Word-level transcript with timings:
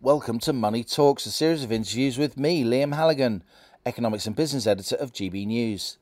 Welcome 0.00 0.38
to 0.40 0.52
Money 0.52 0.84
Talks, 0.84 1.26
a 1.26 1.30
series 1.32 1.64
of 1.64 1.72
interviews 1.72 2.18
with 2.18 2.38
me, 2.38 2.62
Liam 2.62 2.94
Halligan, 2.94 3.42
economics 3.84 4.28
and 4.28 4.36
business 4.36 4.64
editor 4.64 4.94
of 4.94 5.12
GB 5.12 5.44
News. 5.44 5.98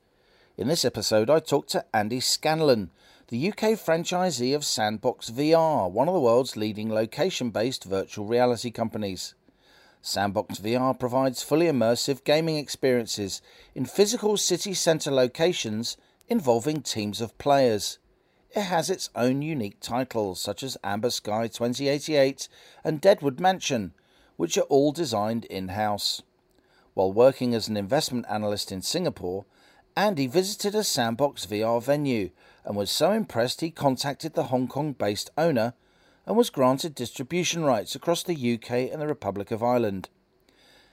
In 0.55 0.67
this 0.67 0.85
episode, 0.85 1.31
I 1.31 1.39
talked 1.39 1.71
to 1.71 1.83
Andy 1.95 2.19
Scanlon, 2.19 2.91
the 3.29 3.49
UK 3.49 3.71
franchisee 3.71 4.55
of 4.55 4.63
Sandbox 4.63 5.31
VR, 5.31 5.89
one 5.89 6.07
of 6.07 6.13
the 6.13 6.19
world's 6.19 6.55
leading 6.55 6.93
location 6.93 7.49
based 7.49 7.85
virtual 7.85 8.27
reality 8.27 8.69
companies. 8.69 9.33
Sandbox 10.03 10.59
VR 10.59 10.97
provides 10.97 11.41
fully 11.41 11.65
immersive 11.65 12.23
gaming 12.23 12.57
experiences 12.57 13.41
in 13.73 13.85
physical 13.85 14.37
city 14.37 14.75
centre 14.75 15.11
locations 15.11 15.97
involving 16.27 16.83
teams 16.83 17.19
of 17.19 17.35
players. 17.39 17.97
It 18.55 18.63
has 18.63 18.89
its 18.89 19.09
own 19.15 19.41
unique 19.41 19.79
titles, 19.81 20.41
such 20.41 20.63
as 20.63 20.77
Amber 20.83 21.09
Sky 21.09 21.47
2088 21.47 22.47
and 22.83 23.01
Deadwood 23.01 23.39
Mansion, 23.39 23.93
which 24.37 24.57
are 24.57 24.61
all 24.61 24.91
designed 24.91 25.45
in 25.45 25.69
house. 25.69 26.21
While 26.93 27.11
working 27.11 27.53
as 27.53 27.67
an 27.67 27.77
investment 27.77 28.25
analyst 28.29 28.71
in 28.71 28.81
Singapore, 28.81 29.45
Andy 29.95 30.27
visited 30.27 30.75
a 30.75 30.83
Sandbox 30.83 31.45
VR 31.45 31.81
venue 31.83 32.29
and 32.63 32.75
was 32.75 32.89
so 32.89 33.11
impressed 33.11 33.61
he 33.61 33.71
contacted 33.71 34.33
the 34.33 34.45
Hong 34.45 34.67
Kong 34.67 34.93
based 34.93 35.29
owner 35.37 35.73
and 36.25 36.37
was 36.37 36.49
granted 36.49 36.95
distribution 36.95 37.63
rights 37.63 37.95
across 37.95 38.23
the 38.23 38.53
UK 38.53 38.91
and 38.91 39.01
the 39.01 39.07
Republic 39.07 39.51
of 39.51 39.63
Ireland. 39.63 40.09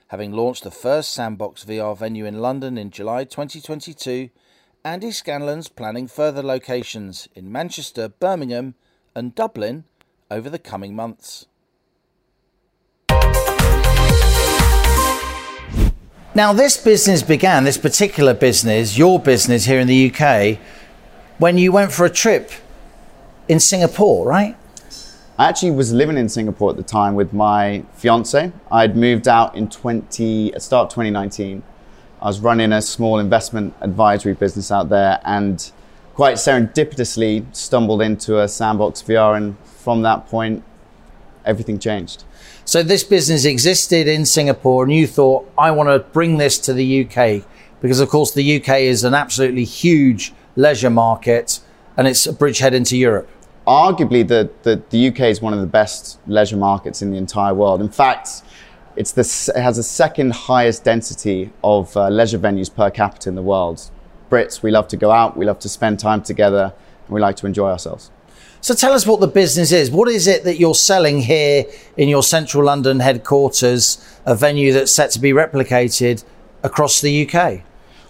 Having 0.09 0.33
launched 0.33 0.63
the 0.63 0.71
first 0.71 1.13
Sandbox 1.13 1.65
VR 1.65 1.97
venue 1.97 2.25
in 2.25 2.39
London 2.39 2.77
in 2.77 2.91
July 2.91 3.23
2022, 3.23 4.29
Andy 4.85 5.09
Scanlon's 5.09 5.67
planning 5.67 6.07
further 6.07 6.43
locations 6.43 7.27
in 7.33 7.51
Manchester, 7.51 8.07
Birmingham, 8.07 8.75
and 9.15 9.33
Dublin 9.33 9.85
over 10.29 10.47
the 10.47 10.59
coming 10.59 10.95
months. 10.95 11.47
Now, 16.35 16.53
this 16.53 16.77
business 16.77 17.23
began, 17.23 17.63
this 17.63 17.79
particular 17.79 18.35
business, 18.35 18.95
your 18.95 19.19
business 19.19 19.65
here 19.65 19.79
in 19.79 19.87
the 19.87 20.13
UK, 20.13 20.59
when 21.39 21.57
you 21.57 21.71
went 21.71 21.91
for 21.91 22.05
a 22.05 22.09
trip 22.11 22.51
in 23.47 23.59
Singapore, 23.59 24.27
right? 24.27 24.55
I 25.39 25.49
actually 25.49 25.71
was 25.71 25.93
living 25.93 26.15
in 26.15 26.29
Singapore 26.29 26.69
at 26.69 26.77
the 26.77 26.83
time 26.83 27.15
with 27.15 27.33
my 27.33 27.83
fiance. 27.95 28.51
I'd 28.71 28.95
moved 28.95 29.27
out 29.27 29.55
in 29.55 29.67
20, 29.67 30.53
start 30.59 30.91
2019. 30.91 31.63
I 32.25 32.27
was 32.27 32.39
running 32.39 32.73
a 32.73 32.81
small 32.81 33.19
investment 33.19 33.75
advisory 33.81 34.33
business 34.33 34.71
out 34.71 34.89
there 34.89 35.21
and 35.25 35.71
quite 36.15 36.37
serendipitously 36.37 37.45
stumbled 37.55 38.01
into 38.01 38.39
a 38.41 38.47
sandbox 38.47 39.03
VR. 39.03 39.37
And 39.37 39.55
from 39.59 40.01
that 40.01 40.25
point, 40.27 40.63
everything 41.45 41.77
changed. 41.77 42.23
So 42.65 42.81
this 42.81 43.03
business 43.03 43.45
existed 43.45 44.07
in 44.07 44.25
Singapore 44.25 44.85
and 44.85 44.91
you 44.91 45.05
thought, 45.05 45.47
I 45.55 45.69
want 45.69 45.89
to 45.89 45.99
bring 45.99 46.37
this 46.37 46.57
to 46.61 46.73
the 46.73 47.05
UK 47.05 47.45
because 47.79 47.99
of 47.99 48.09
course 48.09 48.33
the 48.33 48.55
UK 48.59 48.69
is 48.79 49.03
an 49.03 49.13
absolutely 49.13 49.63
huge 49.63 50.33
leisure 50.55 50.89
market 50.89 51.59
and 51.95 52.07
it's 52.07 52.25
a 52.25 52.33
bridgehead 52.33 52.73
into 52.73 52.97
Europe. 52.97 53.29
Arguably, 53.67 54.27
the, 54.27 54.49
the, 54.63 54.81
the 54.89 55.09
UK 55.09 55.19
is 55.29 55.43
one 55.43 55.53
of 55.53 55.59
the 55.59 55.67
best 55.67 56.17
leisure 56.25 56.57
markets 56.57 57.03
in 57.03 57.11
the 57.11 57.17
entire 57.17 57.53
world. 57.53 57.81
In 57.81 57.89
fact, 57.89 58.41
it's 58.95 59.11
the, 59.11 59.53
it 59.55 59.61
has 59.61 59.77
the 59.77 59.83
second 59.83 60.33
highest 60.33 60.83
density 60.83 61.51
of 61.63 61.95
uh, 61.97 62.09
leisure 62.09 62.39
venues 62.39 62.73
per 62.73 62.89
capita 62.89 63.29
in 63.29 63.35
the 63.35 63.41
world. 63.41 63.89
Brits, 64.29 64.63
we 64.63 64.71
love 64.71 64.87
to 64.89 64.97
go 64.97 65.11
out, 65.11 65.37
we 65.37 65.45
love 65.45 65.59
to 65.59 65.69
spend 65.69 65.99
time 65.99 66.21
together, 66.21 66.73
and 67.05 67.13
we 67.13 67.21
like 67.21 67.35
to 67.37 67.45
enjoy 67.45 67.69
ourselves. 67.69 68.11
So 68.61 68.73
tell 68.73 68.93
us 68.93 69.05
what 69.05 69.19
the 69.19 69.27
business 69.27 69.71
is. 69.71 69.91
What 69.91 70.09
is 70.09 70.25
it 70.25 70.43
that 70.43 70.57
you're 70.57 70.73
selling 70.73 71.21
here 71.21 71.65
in 71.97 72.09
your 72.09 72.23
central 72.23 72.63
London 72.63 72.99
headquarters, 72.99 74.03
a 74.25 74.35
venue 74.35 74.73
that's 74.73 74.91
set 74.91 75.11
to 75.11 75.19
be 75.19 75.31
replicated 75.31 76.23
across 76.63 76.99
the 76.99 77.29
UK? 77.29 77.61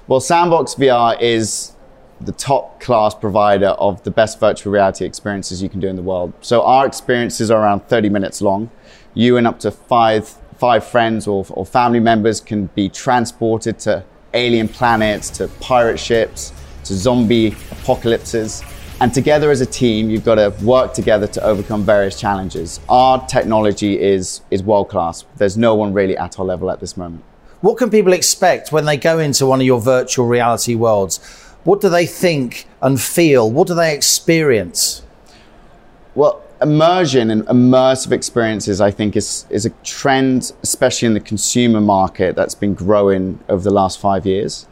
Well, 0.07 0.21
Sandbox 0.21 0.75
VR 0.75 1.19
is 1.19 1.73
the 2.21 2.31
top 2.31 2.79
class 2.79 3.13
provider 3.13 3.69
of 3.69 4.01
the 4.03 4.11
best 4.11 4.39
virtual 4.39 4.71
reality 4.71 5.03
experiences 5.03 5.61
you 5.61 5.67
can 5.67 5.81
do 5.81 5.87
in 5.89 5.97
the 5.97 6.01
world. 6.01 6.31
So 6.39 6.63
our 6.63 6.85
experiences 6.85 7.51
are 7.51 7.61
around 7.61 7.81
30 7.87 8.07
minutes 8.07 8.41
long. 8.41 8.71
You 9.13 9.35
and 9.35 9.45
up 9.45 9.59
to 9.59 9.71
five 9.71 10.37
five 10.57 10.85
friends 10.85 11.27
or, 11.27 11.45
or 11.49 11.65
family 11.65 11.99
members 11.99 12.41
can 12.41 12.67
be 12.75 12.89
transported 12.89 13.79
to 13.79 14.03
alien 14.33 14.67
planets, 14.67 15.29
to 15.31 15.47
pirate 15.59 15.99
ships, 15.99 16.53
to 16.83 16.93
zombie 16.93 17.55
apocalypses. 17.71 18.63
And 19.01 19.13
together 19.13 19.51
as 19.51 19.59
a 19.59 19.65
team, 19.65 20.09
you've 20.09 20.23
got 20.23 20.35
to 20.35 20.53
work 20.63 20.93
together 20.93 21.27
to 21.27 21.43
overcome 21.43 21.83
various 21.83 22.19
challenges. 22.19 22.79
Our 22.87 23.25
technology 23.27 23.99
is, 24.01 24.41
is 24.51 24.63
world 24.63 24.89
class. 24.89 25.25
There's 25.35 25.57
no 25.57 25.75
one 25.75 25.93
really 25.93 26.17
at 26.17 26.39
our 26.39 26.45
level 26.45 26.71
at 26.71 26.79
this 26.79 26.95
moment. 26.95 27.23
What 27.61 27.77
can 27.77 27.89
people 27.89 28.13
expect 28.13 28.71
when 28.71 28.85
they 28.85 28.95
go 28.95 29.19
into 29.19 29.45
one 29.45 29.59
of 29.59 29.65
your 29.65 29.81
virtual 29.81 30.27
reality 30.27 30.75
worlds? 30.75 31.17
What 31.63 31.81
do 31.81 31.89
they 31.89 32.05
think 32.05 32.67
and 32.81 33.01
feel? 33.01 33.49
What 33.49 33.67
do 33.67 33.73
they 33.73 33.93
experience? 33.93 35.01
Well, 36.13 36.44
immersion 36.65 37.29
and 37.31 37.45
immersive 37.45 38.11
experiences, 38.11 38.81
I 38.81 38.91
think, 38.91 39.15
is, 39.15 39.45
is 39.49 39.65
a 39.65 39.69
trend, 39.83 40.51
especially 40.63 41.05
in 41.07 41.13
the 41.13 41.19
consumer 41.19 41.81
market, 41.81 42.35
that's 42.35 42.55
been 42.55 42.73
growing 42.73 43.39
over 43.47 43.63
the 43.63 43.71
last 43.71 43.99
five 43.99 44.25
years. 44.25 44.67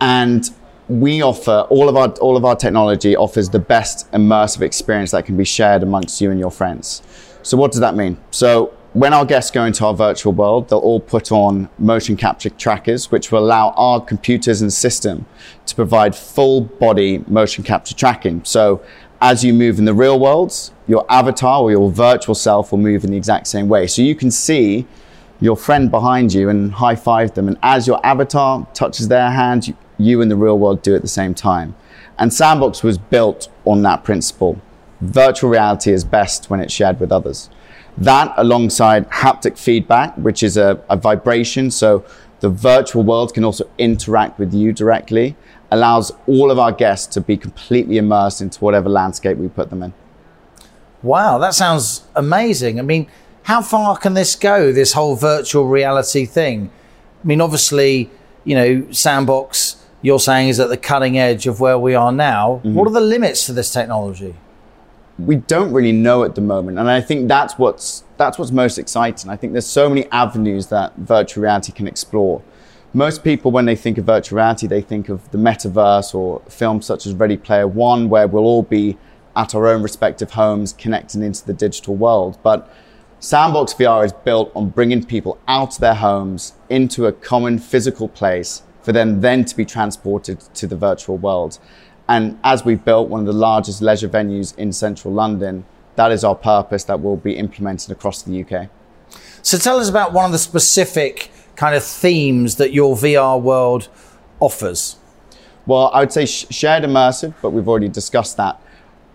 And 0.00 0.48
we 0.88 1.22
offer 1.22 1.66
all 1.70 1.88
of 1.88 1.96
our 1.96 2.08
all 2.20 2.36
of 2.36 2.44
our 2.44 2.56
technology 2.56 3.16
offers 3.16 3.48
the 3.48 3.58
best 3.58 4.10
immersive 4.12 4.60
experience 4.60 5.12
that 5.12 5.24
can 5.24 5.36
be 5.36 5.44
shared 5.44 5.82
amongst 5.82 6.20
you 6.20 6.30
and 6.30 6.38
your 6.38 6.50
friends. 6.50 7.02
So 7.42 7.56
what 7.56 7.70
does 7.70 7.80
that 7.80 7.94
mean? 7.94 8.18
So 8.30 8.74
when 8.94 9.12
our 9.12 9.24
guests 9.24 9.50
go 9.50 9.64
into 9.64 9.84
our 9.84 9.94
virtual 9.94 10.32
world, 10.32 10.68
they'll 10.68 10.78
all 10.78 11.00
put 11.00 11.32
on 11.32 11.68
motion 11.78 12.16
capture 12.16 12.50
trackers, 12.50 13.10
which 13.10 13.32
will 13.32 13.40
allow 13.40 13.70
our 13.76 14.00
computers 14.00 14.62
and 14.62 14.72
system 14.72 15.26
to 15.66 15.74
provide 15.74 16.14
full 16.14 16.60
body 16.60 17.24
motion 17.26 17.64
capture 17.64 17.94
tracking. 17.94 18.44
So 18.44 18.80
as 19.20 19.44
you 19.44 19.54
move 19.54 19.78
in 19.78 19.84
the 19.84 19.94
real 19.94 20.18
world, 20.18 20.70
your 20.86 21.06
avatar 21.10 21.62
or 21.62 21.70
your 21.70 21.90
virtual 21.90 22.34
self 22.34 22.70
will 22.70 22.78
move 22.78 23.04
in 23.04 23.10
the 23.10 23.16
exact 23.16 23.46
same 23.46 23.68
way. 23.68 23.86
So 23.86 24.02
you 24.02 24.14
can 24.14 24.30
see 24.30 24.86
your 25.40 25.56
friend 25.56 25.90
behind 25.90 26.32
you 26.32 26.48
and 26.48 26.72
high 26.72 26.94
five 26.94 27.34
them. 27.34 27.48
And 27.48 27.58
as 27.62 27.86
your 27.86 28.04
avatar 28.04 28.66
touches 28.74 29.08
their 29.08 29.30
hand, 29.30 29.76
you, 29.98 30.20
in 30.20 30.28
the 30.28 30.36
real 30.36 30.58
world 30.58 30.82
do 30.82 30.94
at 30.94 31.02
the 31.02 31.08
same 31.08 31.34
time. 31.34 31.74
And 32.18 32.32
Sandbox 32.32 32.82
was 32.82 32.98
built 32.98 33.48
on 33.64 33.82
that 33.82 34.04
principle. 34.04 34.60
Virtual 35.00 35.50
reality 35.50 35.92
is 35.92 36.04
best 36.04 36.50
when 36.50 36.60
it's 36.60 36.72
shared 36.72 37.00
with 37.00 37.10
others. 37.10 37.50
That 37.96 38.32
alongside 38.36 39.08
haptic 39.10 39.58
feedback, 39.58 40.16
which 40.16 40.42
is 40.42 40.56
a, 40.56 40.82
a 40.88 40.96
vibration, 40.96 41.70
so 41.70 42.04
the 42.40 42.48
virtual 42.48 43.02
world 43.02 43.34
can 43.34 43.44
also 43.44 43.68
interact 43.78 44.38
with 44.38 44.52
you 44.52 44.72
directly, 44.72 45.36
allows 45.74 46.12
all 46.26 46.50
of 46.50 46.58
our 46.58 46.72
guests 46.72 47.06
to 47.14 47.20
be 47.20 47.36
completely 47.36 47.98
immersed 47.98 48.40
into 48.40 48.58
whatever 48.60 48.88
landscape 48.88 49.36
we 49.36 49.48
put 49.48 49.70
them 49.70 49.82
in. 49.82 49.92
Wow, 51.02 51.38
that 51.38 51.54
sounds 51.54 52.04
amazing. 52.16 52.78
I 52.78 52.82
mean, 52.82 53.06
how 53.42 53.60
far 53.60 53.96
can 53.98 54.14
this 54.14 54.34
go, 54.36 54.72
this 54.72 54.94
whole 54.94 55.16
virtual 55.16 55.66
reality 55.66 56.24
thing? 56.24 56.70
I 57.22 57.26
mean, 57.26 57.40
obviously, 57.40 58.10
you 58.44 58.54
know, 58.54 58.86
Sandbox, 58.90 59.76
you're 60.00 60.18
saying, 60.18 60.48
is 60.48 60.60
at 60.60 60.70
the 60.70 60.76
cutting 60.78 61.18
edge 61.18 61.46
of 61.46 61.60
where 61.60 61.78
we 61.78 61.94
are 61.94 62.12
now. 62.12 62.62
Mm-hmm. 62.64 62.74
What 62.74 62.88
are 62.88 62.92
the 62.92 63.00
limits 63.00 63.44
to 63.46 63.52
this 63.52 63.70
technology? 63.70 64.34
we 65.18 65.36
don't 65.36 65.72
really 65.72 65.92
know 65.92 66.24
at 66.24 66.34
the 66.34 66.40
moment, 66.40 66.78
and 66.78 66.90
I 66.90 67.00
think 67.00 67.28
that's 67.28 67.54
what's 67.58 68.04
that's 68.16 68.38
what's 68.38 68.50
most 68.50 68.78
exciting. 68.78 69.30
I 69.30 69.36
think 69.36 69.52
there's 69.52 69.66
so 69.66 69.88
many 69.88 70.06
avenues 70.10 70.68
that 70.68 70.94
virtual 70.96 71.44
reality 71.44 71.72
can 71.72 71.86
explore. 71.86 72.42
Most 72.96 73.24
people, 73.24 73.50
when 73.50 73.64
they 73.64 73.74
think 73.74 73.98
of 73.98 74.04
virtual 74.04 74.36
reality, 74.36 74.68
they 74.68 74.80
think 74.80 75.08
of 75.08 75.28
the 75.32 75.38
metaverse 75.38 76.14
or 76.14 76.40
films 76.48 76.86
such 76.86 77.06
as 77.06 77.12
Ready 77.12 77.36
Player 77.36 77.66
One, 77.66 78.08
where 78.08 78.28
we'll 78.28 78.44
all 78.44 78.62
be 78.62 78.96
at 79.34 79.52
our 79.52 79.66
own 79.66 79.82
respective 79.82 80.30
homes, 80.30 80.72
connecting 80.72 81.20
into 81.20 81.44
the 81.44 81.52
digital 81.52 81.96
world. 81.96 82.38
But 82.44 82.72
Sandbox 83.18 83.74
VR 83.74 84.04
is 84.04 84.12
built 84.12 84.52
on 84.54 84.68
bringing 84.68 85.04
people 85.04 85.40
out 85.48 85.74
of 85.74 85.80
their 85.80 85.96
homes 85.96 86.52
into 86.70 87.06
a 87.06 87.12
common 87.12 87.58
physical 87.58 88.06
place 88.06 88.62
for 88.80 88.92
them 88.92 89.22
then 89.22 89.44
to 89.46 89.56
be 89.56 89.64
transported 89.64 90.38
to 90.54 90.68
the 90.68 90.76
virtual 90.76 91.16
world. 91.16 91.58
And 92.08 92.38
as 92.44 92.64
we've 92.64 92.84
built 92.84 93.08
one 93.08 93.18
of 93.18 93.26
the 93.26 93.32
largest 93.32 93.82
leisure 93.82 94.08
venues 94.08 94.56
in 94.56 94.72
central 94.72 95.12
London, 95.12 95.64
that 95.96 96.12
is 96.12 96.22
our 96.22 96.36
purpose 96.36 96.84
that 96.84 97.02
will 97.02 97.16
be 97.16 97.36
implemented 97.36 97.90
across 97.90 98.22
the 98.22 98.44
UK. 98.44 98.68
So 99.42 99.58
tell 99.58 99.80
us 99.80 99.88
about 99.88 100.12
one 100.12 100.26
of 100.26 100.32
the 100.32 100.38
specific 100.38 101.32
kind 101.56 101.74
of 101.74 101.84
themes 101.84 102.56
that 102.56 102.72
your 102.72 102.96
VR 102.96 103.40
world 103.40 103.88
offers. 104.40 104.96
Well, 105.66 105.90
I 105.94 106.00
would 106.00 106.12
say 106.12 106.26
shared 106.26 106.84
immersive, 106.84 107.34
but 107.40 107.50
we've 107.50 107.68
already 107.68 107.88
discussed 107.88 108.36
that. 108.36 108.60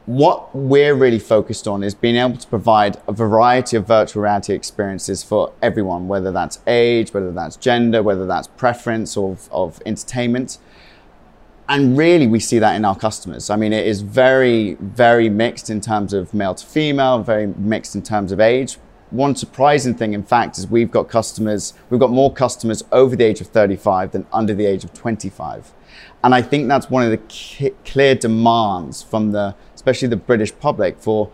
What 0.06 0.56
we're 0.56 0.96
really 0.96 1.20
focused 1.20 1.68
on 1.68 1.84
is 1.84 1.94
being 1.94 2.16
able 2.16 2.38
to 2.38 2.48
provide 2.48 2.98
a 3.08 3.12
variety 3.12 3.78
of 3.78 3.86
virtual 3.86 4.24
reality 4.24 4.54
experiences 4.56 5.22
for 5.22 5.54
everyone, 5.62 6.08
whether 6.08 6.32
that's 6.32 6.60
age, 6.66 7.14
whether 7.14 7.32
that's 7.32 7.56
gender, 7.56 8.02
whether 8.02 8.26
that's 8.26 8.48
preference 8.48 9.16
of, 9.16 9.48
of 9.52 9.80
entertainment 9.86 10.58
and 11.70 11.96
really 11.96 12.26
we 12.26 12.40
see 12.40 12.58
that 12.58 12.76
in 12.76 12.84
our 12.84 12.96
customers. 12.96 13.52
I 13.52 13.56
mean, 13.56 13.72
it 13.72 13.86
is 13.86 14.02
very, 14.02 14.74
very 14.82 15.30
mixed 15.30 15.70
in 15.70 15.80
terms 15.80 16.14
of 16.14 16.34
male 16.34 16.56
to 16.56 16.66
female, 16.66 17.22
very 17.22 17.46
mixed 17.46 17.94
in 17.94 18.02
terms 18.02 18.32
of 18.32 18.40
age. 18.40 18.80
One 19.12 19.36
surprising 19.36 19.96
thing, 19.96 20.14
in 20.14 20.24
fact, 20.24 20.58
is 20.58 20.68
we've 20.68 20.92
got 20.92 21.10
customers, 21.10 21.74
we've 21.90 22.00
got 22.00 22.12
more 22.12 22.32
customers 22.32 22.84
over 22.92 23.16
the 23.16 23.24
age 23.24 23.42
of 23.42 23.48
35 23.48 24.12
than 24.12 24.28
under 24.32 24.54
the 24.54 24.66
age 24.66 24.84
of 24.84 24.94
25. 24.94 25.74
And 26.24 26.36
I 26.36 26.42
think 26.42 26.68
that's 26.68 26.90
one 26.90 27.04
of 27.04 27.12
the 27.12 27.74
clear 27.86 28.14
demands 28.14 29.02
from 29.02 29.32
the, 29.32 29.56
especially 29.74 30.10
the 30.10 30.18
British 30.18 30.58
public, 30.60 31.00
for 31.00 31.32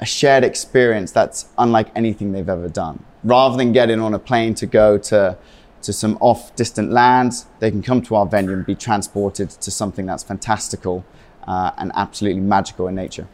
a 0.00 0.06
shared 0.06 0.44
experience 0.44 1.10
that's 1.10 1.46
unlike 1.58 1.88
anything 1.94 2.32
they've 2.32 2.48
ever 2.48 2.68
done. 2.68 3.04
Rather 3.24 3.56
than 3.56 3.72
getting 3.72 4.00
on 4.00 4.14
a 4.14 4.18
plane 4.18 4.54
to 4.54 4.66
go 4.66 4.96
to, 4.96 5.36
to 5.82 5.92
some 5.92 6.16
off 6.20 6.54
distant 6.56 6.92
lands, 6.92 7.46
they 7.58 7.70
can 7.70 7.82
come 7.82 8.00
to 8.02 8.14
our 8.14 8.26
venue 8.26 8.52
and 8.52 8.64
be 8.64 8.74
transported 8.74 9.50
to 9.50 9.70
something 9.70 10.06
that's 10.06 10.22
fantastical 10.22 11.04
uh, 11.46 11.72
and 11.76 11.90
absolutely 11.94 12.40
magical 12.40 12.86
in 12.88 12.94
nature. 12.94 13.26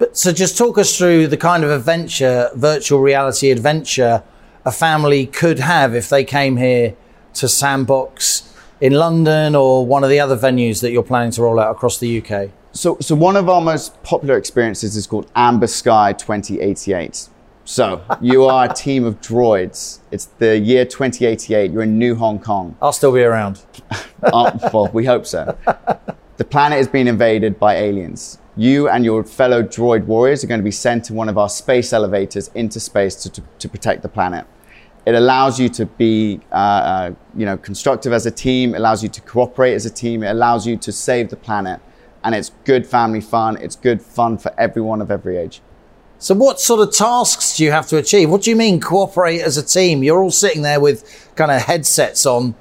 But 0.00 0.16
so 0.16 0.32
just 0.32 0.56
talk 0.56 0.78
us 0.78 0.96
through 0.96 1.26
the 1.26 1.36
kind 1.36 1.62
of 1.62 1.70
adventure, 1.70 2.48
virtual 2.54 3.00
reality 3.00 3.50
adventure 3.50 4.22
a 4.64 4.72
family 4.72 5.26
could 5.26 5.58
have 5.58 5.94
if 5.94 6.08
they 6.08 6.24
came 6.24 6.56
here 6.56 6.96
to 7.34 7.48
Sandbox 7.48 8.50
in 8.80 8.94
London 8.94 9.54
or 9.54 9.84
one 9.84 10.02
of 10.02 10.08
the 10.08 10.18
other 10.18 10.38
venues 10.38 10.80
that 10.80 10.90
you're 10.90 11.02
planning 11.02 11.30
to 11.32 11.42
roll 11.42 11.60
out 11.60 11.70
across 11.70 11.98
the 11.98 12.22
UK. 12.22 12.48
So, 12.72 12.96
so 13.02 13.14
one 13.14 13.36
of 13.36 13.50
our 13.50 13.60
most 13.60 14.02
popular 14.02 14.38
experiences 14.38 14.96
is 14.96 15.06
called 15.06 15.30
Amber 15.36 15.66
Sky 15.66 16.14
2088. 16.14 17.28
So 17.66 18.02
you 18.22 18.44
are 18.46 18.70
a 18.70 18.74
team 18.74 19.04
of 19.04 19.20
droids. 19.20 19.98
It's 20.10 20.26
the 20.38 20.58
year 20.58 20.86
2088. 20.86 21.72
You're 21.72 21.82
in 21.82 21.98
New 21.98 22.14
Hong 22.14 22.38
Kong. 22.38 22.74
I'll 22.80 22.94
still 22.94 23.12
be 23.12 23.22
around. 23.22 23.60
well, 24.22 24.90
we 24.94 25.04
hope 25.04 25.26
so. 25.26 25.58
The 26.40 26.46
planet 26.46 26.78
is 26.78 26.88
being 26.88 27.06
invaded 27.06 27.60
by 27.60 27.74
aliens. 27.74 28.38
You 28.60 28.90
and 28.90 29.06
your 29.06 29.24
fellow 29.24 29.62
droid 29.62 30.04
warriors 30.04 30.44
are 30.44 30.46
going 30.46 30.60
to 30.60 30.64
be 30.64 30.70
sent 30.70 31.06
to 31.06 31.14
one 31.14 31.30
of 31.30 31.38
our 31.38 31.48
space 31.48 31.94
elevators 31.94 32.48
into 32.54 32.78
space 32.78 33.14
to, 33.22 33.30
to, 33.30 33.42
to 33.58 33.68
protect 33.70 34.02
the 34.02 34.08
planet. 34.10 34.44
It 35.06 35.14
allows 35.14 35.58
you 35.58 35.70
to 35.70 35.86
be, 35.86 36.42
uh, 36.52 36.54
uh, 36.54 37.14
you 37.34 37.46
know, 37.46 37.56
constructive 37.56 38.12
as 38.12 38.26
a 38.26 38.30
team. 38.30 38.74
It 38.74 38.76
allows 38.76 39.02
you 39.02 39.08
to 39.08 39.20
cooperate 39.22 39.72
as 39.72 39.86
a 39.86 39.90
team. 39.90 40.22
It 40.22 40.28
allows 40.32 40.66
you 40.66 40.76
to 40.76 40.92
save 40.92 41.30
the 41.30 41.36
planet 41.36 41.80
and 42.22 42.34
it's 42.34 42.50
good 42.64 42.86
family 42.86 43.22
fun. 43.22 43.56
It's 43.56 43.76
good 43.76 44.02
fun 44.02 44.36
for 44.36 44.52
everyone 44.60 45.00
of 45.00 45.10
every 45.10 45.38
age. 45.38 45.62
So, 46.18 46.34
what 46.34 46.60
sort 46.60 46.86
of 46.86 46.94
tasks 46.94 47.56
do 47.56 47.64
you 47.64 47.70
have 47.70 47.86
to 47.86 47.96
achieve? 47.96 48.28
What 48.28 48.42
do 48.42 48.50
you 48.50 48.56
mean 48.56 48.78
cooperate 48.78 49.40
as 49.40 49.56
a 49.56 49.62
team? 49.62 50.02
You're 50.02 50.22
all 50.22 50.30
sitting 50.30 50.60
there 50.60 50.80
with 50.80 51.32
kind 51.34 51.50
of 51.50 51.62
headsets 51.62 52.26
on, 52.26 52.54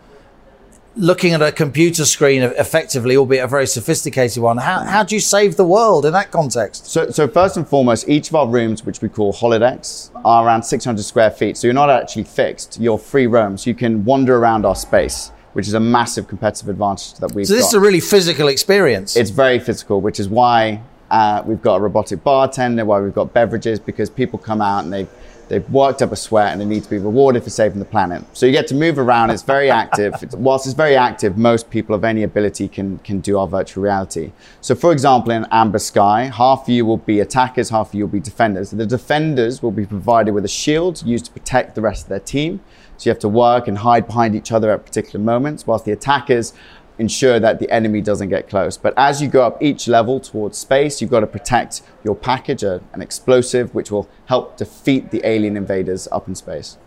looking 0.99 1.33
at 1.33 1.41
a 1.41 1.51
computer 1.51 2.03
screen 2.03 2.43
effectively, 2.43 3.15
albeit 3.15 3.45
a 3.45 3.47
very 3.47 3.65
sophisticated 3.65 4.43
one. 4.43 4.57
How, 4.57 4.83
how 4.83 5.03
do 5.03 5.15
you 5.15 5.21
save 5.21 5.55
the 5.55 5.65
world 5.65 6.05
in 6.05 6.11
that 6.13 6.29
context? 6.29 6.87
So, 6.87 7.09
so, 7.09 7.27
first 7.27 7.55
and 7.57 7.67
foremost, 7.67 8.09
each 8.09 8.29
of 8.29 8.35
our 8.35 8.47
rooms, 8.47 8.85
which 8.85 9.01
we 9.01 9.07
call 9.09 9.33
holodecks, 9.33 10.11
are 10.25 10.45
around 10.45 10.63
600 10.63 11.01
square 11.03 11.31
feet. 11.31 11.57
So, 11.57 11.67
you're 11.67 11.73
not 11.73 11.89
actually 11.89 12.25
fixed, 12.25 12.79
you're 12.79 12.97
free 12.97 13.27
roam. 13.27 13.57
So, 13.57 13.69
you 13.69 13.75
can 13.75 14.03
wander 14.05 14.37
around 14.37 14.65
our 14.65 14.75
space 14.75 15.31
which 15.53 15.67
is 15.67 15.73
a 15.73 15.79
massive 15.79 16.27
competitive 16.27 16.69
advantage 16.69 17.15
that 17.15 17.31
we've 17.33 17.47
So 17.47 17.55
this 17.55 17.63
got. 17.63 17.67
is 17.69 17.73
a 17.73 17.79
really 17.79 17.99
physical 17.99 18.49
experience. 18.49 19.15
It's 19.15 19.31
very 19.31 19.57
physical, 19.57 19.99
which 19.99 20.19
is 20.19 20.29
why 20.29 20.79
uh, 21.09 21.41
we've 21.43 21.61
got 21.61 21.77
a 21.77 21.79
robotic 21.79 22.23
bartender, 22.23 22.85
why 22.85 22.99
we've 22.99 23.15
got 23.15 23.33
beverages, 23.33 23.79
because 23.79 24.11
people 24.11 24.37
come 24.37 24.61
out 24.61 24.83
and 24.83 24.93
they've 24.93 25.09
they've 25.49 25.69
worked 25.69 26.01
up 26.01 26.11
a 26.11 26.15
sweat 26.15 26.53
and 26.53 26.61
they 26.61 26.65
need 26.65 26.83
to 26.83 26.89
be 26.89 26.97
rewarded 26.97 27.43
for 27.43 27.49
saving 27.49 27.79
the 27.79 27.85
planet. 27.85 28.23
So 28.33 28.45
you 28.45 28.51
get 28.53 28.67
to 28.67 28.75
move 28.75 28.97
around. 28.97 29.31
It's 29.31 29.43
very 29.43 29.69
active. 29.69 30.13
It's, 30.21 30.35
whilst 30.35 30.65
it's 30.65 30.75
very 30.75 30.95
active, 30.95 31.37
most 31.37 31.69
people 31.69 31.93
of 31.93 32.03
any 32.03 32.23
ability 32.23 32.67
can 32.67 32.99
can 32.99 33.19
do 33.19 33.37
our 33.37 33.47
virtual 33.47 33.83
reality. 33.83 34.31
So 34.61 34.75
for 34.75 34.91
example, 34.91 35.31
in 35.31 35.45
Amber 35.51 35.79
Sky, 35.79 36.25
half 36.25 36.63
of 36.63 36.69
you 36.69 36.85
will 36.85 36.97
be 36.97 37.19
attackers, 37.19 37.69
half 37.69 37.89
of 37.89 37.95
you 37.95 38.05
will 38.05 38.11
be 38.11 38.19
defenders. 38.19 38.71
The 38.71 38.85
defenders 38.85 39.61
will 39.61 39.71
be 39.71 39.85
provided 39.85 40.33
with 40.33 40.45
a 40.45 40.49
shield 40.49 41.03
used 41.03 41.25
to 41.25 41.31
protect 41.31 41.75
the 41.75 41.81
rest 41.81 42.03
of 42.03 42.09
their 42.09 42.19
team. 42.19 42.61
So 42.97 43.09
you 43.09 43.11
have 43.11 43.19
to 43.19 43.29
work 43.29 43.69
and 43.69 43.77
hide 43.77 44.07
behind 44.07 44.35
each 44.35 44.51
other 44.51 44.71
at 44.71 44.85
particular 44.85 45.23
moments, 45.23 45.65
whilst 45.65 45.85
the 45.85 45.93
attackers 45.93 46.53
ensure 46.99 47.39
that 47.39 47.59
the 47.59 47.71
enemy 47.71 48.01
doesn't 48.01 48.29
get 48.29 48.49
close. 48.49 48.77
But 48.77 48.93
as 48.97 49.21
you 49.21 49.27
go 49.27 49.43
up 49.43 49.63
each 49.63 49.87
level 49.87 50.19
towards 50.19 50.57
space, 50.57 51.01
you've 51.01 51.09
got 51.09 51.21
to 51.21 51.27
protect 51.27 51.81
your 52.03 52.15
package, 52.15 52.63
uh, 52.63 52.79
an 52.93 53.01
explosive, 53.01 53.73
which 53.73 53.89
will 53.89 54.07
help 54.25 54.57
defeat 54.57 55.09
the 55.09 55.25
alien 55.25 55.57
invaders 55.57 56.07
up 56.11 56.27
in 56.27 56.35
space. 56.35 56.77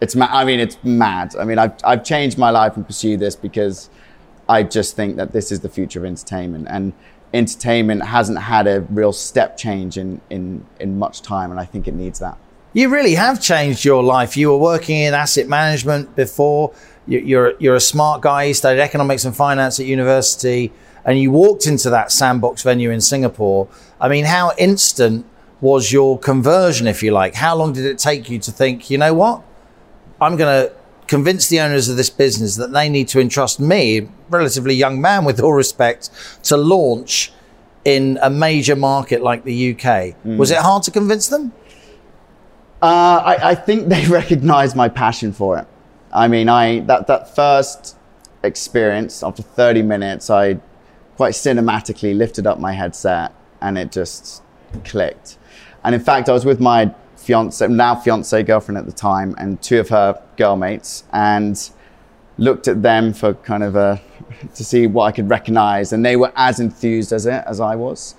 It's 0.00 0.14
ma- 0.14 0.28
I 0.30 0.44
mean, 0.44 0.60
it's 0.60 0.78
mad. 0.82 1.34
I 1.36 1.44
mean, 1.44 1.58
I've, 1.58 1.74
I've 1.84 2.04
changed 2.04 2.38
my 2.38 2.50
life 2.50 2.76
and 2.76 2.86
pursued 2.86 3.20
this 3.20 3.36
because 3.36 3.90
I 4.48 4.62
just 4.62 4.96
think 4.96 5.16
that 5.16 5.32
this 5.32 5.50
is 5.50 5.60
the 5.60 5.68
future 5.68 5.98
of 5.98 6.04
entertainment. 6.04 6.68
And 6.70 6.92
entertainment 7.32 8.04
hasn't 8.06 8.38
had 8.38 8.66
a 8.66 8.82
real 8.82 9.12
step 9.12 9.56
change 9.56 9.98
in, 9.98 10.20
in, 10.30 10.64
in 10.78 10.98
much 10.98 11.20
time, 11.20 11.50
and 11.50 11.58
I 11.58 11.64
think 11.64 11.88
it 11.88 11.94
needs 11.94 12.20
that. 12.20 12.38
You 12.72 12.88
really 12.88 13.14
have 13.14 13.40
changed 13.40 13.84
your 13.84 14.02
life. 14.02 14.36
You 14.36 14.50
were 14.50 14.58
working 14.58 14.98
in 14.98 15.14
asset 15.14 15.48
management 15.48 16.16
before. 16.16 16.72
You're, 17.06 17.54
you're 17.58 17.74
a 17.74 17.80
smart 17.80 18.22
guy. 18.22 18.44
You 18.44 18.54
studied 18.54 18.80
economics 18.80 19.24
and 19.24 19.36
finance 19.36 19.78
at 19.78 19.86
university, 19.86 20.72
and 21.04 21.18
you 21.18 21.30
walked 21.30 21.66
into 21.66 21.90
that 21.90 22.10
sandbox 22.10 22.62
venue 22.62 22.90
in 22.90 23.00
Singapore. 23.00 23.68
I 24.00 24.08
mean, 24.08 24.24
how 24.24 24.52
instant 24.58 25.26
was 25.60 25.92
your 25.92 26.18
conversion, 26.18 26.86
if 26.86 27.02
you 27.02 27.10
like? 27.10 27.34
How 27.34 27.54
long 27.56 27.72
did 27.72 27.84
it 27.84 27.98
take 27.98 28.28
you 28.28 28.38
to 28.38 28.50
think, 28.50 28.90
you 28.90 28.98
know 28.98 29.14
what? 29.14 29.42
I'm 30.20 30.36
going 30.36 30.68
to 30.68 30.74
convince 31.06 31.48
the 31.48 31.60
owners 31.60 31.88
of 31.88 31.96
this 31.96 32.10
business 32.10 32.56
that 32.56 32.72
they 32.72 32.88
need 32.88 33.08
to 33.08 33.20
entrust 33.20 33.60
me, 33.60 34.08
relatively 34.30 34.74
young 34.74 35.00
man 35.00 35.24
with 35.24 35.40
all 35.40 35.52
respect, 35.52 36.10
to 36.44 36.56
launch 36.56 37.32
in 37.84 38.18
a 38.22 38.30
major 38.30 38.76
market 38.76 39.22
like 39.22 39.44
the 39.44 39.72
UK. 39.72 40.16
Mm. 40.24 40.36
Was 40.38 40.50
it 40.50 40.58
hard 40.58 40.82
to 40.84 40.90
convince 40.90 41.28
them? 41.28 41.52
Uh, 42.82 43.22
I, 43.24 43.50
I, 43.50 43.54
think 43.54 43.88
they 43.88 44.06
recognized 44.08 44.76
my 44.76 44.88
passion 44.88 45.32
for 45.32 45.58
it. 45.58 45.66
I 46.14 46.28
mean, 46.28 46.48
I 46.48 46.80
that 46.80 47.08
that 47.08 47.34
first 47.34 47.96
experience 48.44 49.22
after 49.22 49.42
30 49.42 49.82
minutes, 49.82 50.30
I 50.30 50.60
quite 51.16 51.34
cinematically 51.34 52.16
lifted 52.16 52.46
up 52.46 52.58
my 52.60 52.72
headset 52.72 53.32
and 53.60 53.76
it 53.76 53.90
just 53.90 54.42
clicked. 54.84 55.38
And 55.82 55.94
in 55.94 56.00
fact, 56.00 56.28
I 56.28 56.32
was 56.32 56.44
with 56.44 56.60
my 56.60 56.94
fiance, 57.16 57.66
now 57.68 57.94
fiance 57.94 58.42
girlfriend 58.42 58.78
at 58.78 58.86
the 58.86 58.92
time, 58.92 59.34
and 59.38 59.60
two 59.60 59.80
of 59.80 59.88
her 59.88 60.20
girlmates, 60.36 61.04
and 61.12 61.70
looked 62.38 62.68
at 62.68 62.82
them 62.82 63.12
for 63.12 63.34
kind 63.34 63.62
of 63.62 63.76
a 63.76 64.00
to 64.54 64.64
see 64.64 64.86
what 64.86 65.04
I 65.04 65.12
could 65.12 65.28
recognize, 65.28 65.92
and 65.92 66.04
they 66.04 66.16
were 66.16 66.32
as 66.36 66.60
enthused 66.60 67.12
as 67.12 67.26
it 67.26 67.44
as 67.46 67.60
I 67.60 67.76
was. 67.76 68.14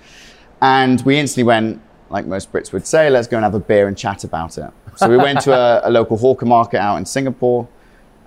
And 0.62 1.02
we 1.02 1.18
instantly 1.18 1.44
went, 1.44 1.82
like 2.10 2.26
most 2.26 2.52
Brits 2.52 2.72
would 2.72 2.88
say, 2.88 3.10
let's 3.10 3.28
go 3.28 3.38
and 3.38 3.44
have 3.44 3.56
a 3.56 3.60
beer 3.60 3.88
and 3.88 3.98
chat 3.98 4.24
about 4.24 4.58
it. 4.58 4.72
So 4.96 5.10
we 5.10 5.18
went 5.18 5.42
to 5.42 5.54
a, 5.54 5.90
a 5.90 5.92
local 5.92 6.18
hawker 6.18 6.46
market 6.46 6.80
out 6.80 6.98
in 6.98 7.06
Singapore 7.06 7.68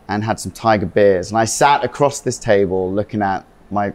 and 0.09 0.25
had 0.25 0.41
some 0.41 0.53
tiger 0.53 0.87
beers. 0.87 1.31
And 1.31 1.39
I 1.39 1.45
sat 1.45 1.85
across 1.85 2.21
this 2.21 2.39
table 2.39 2.93
looking 2.93 3.23
at 3.23 3.45
my 3.71 3.93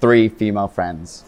three 0.00 0.28
female 0.28 0.68
friends 0.68 1.24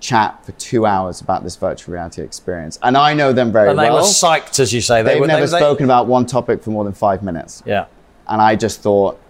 chat 0.00 0.44
for 0.44 0.52
two 0.52 0.86
hours 0.86 1.20
about 1.20 1.42
this 1.42 1.56
virtual 1.56 1.94
reality 1.94 2.22
experience. 2.22 2.78
And 2.82 2.96
I 2.96 3.14
know 3.14 3.32
them 3.32 3.50
very 3.50 3.68
well. 3.68 3.78
And 3.78 3.78
they 3.78 3.90
well. 3.90 4.02
were 4.02 4.08
psyched, 4.08 4.60
as 4.60 4.72
you 4.72 4.80
say. 4.80 5.02
They've 5.02 5.14
they 5.14 5.20
were, 5.20 5.26
never 5.26 5.46
they, 5.46 5.58
spoken 5.58 5.86
they... 5.86 5.92
about 5.92 6.06
one 6.06 6.26
topic 6.26 6.62
for 6.62 6.70
more 6.70 6.84
than 6.84 6.92
five 6.92 7.22
minutes. 7.22 7.62
Yeah. 7.66 7.86
And 8.28 8.40
I 8.40 8.56
just 8.56 8.80
thought, 8.82 9.20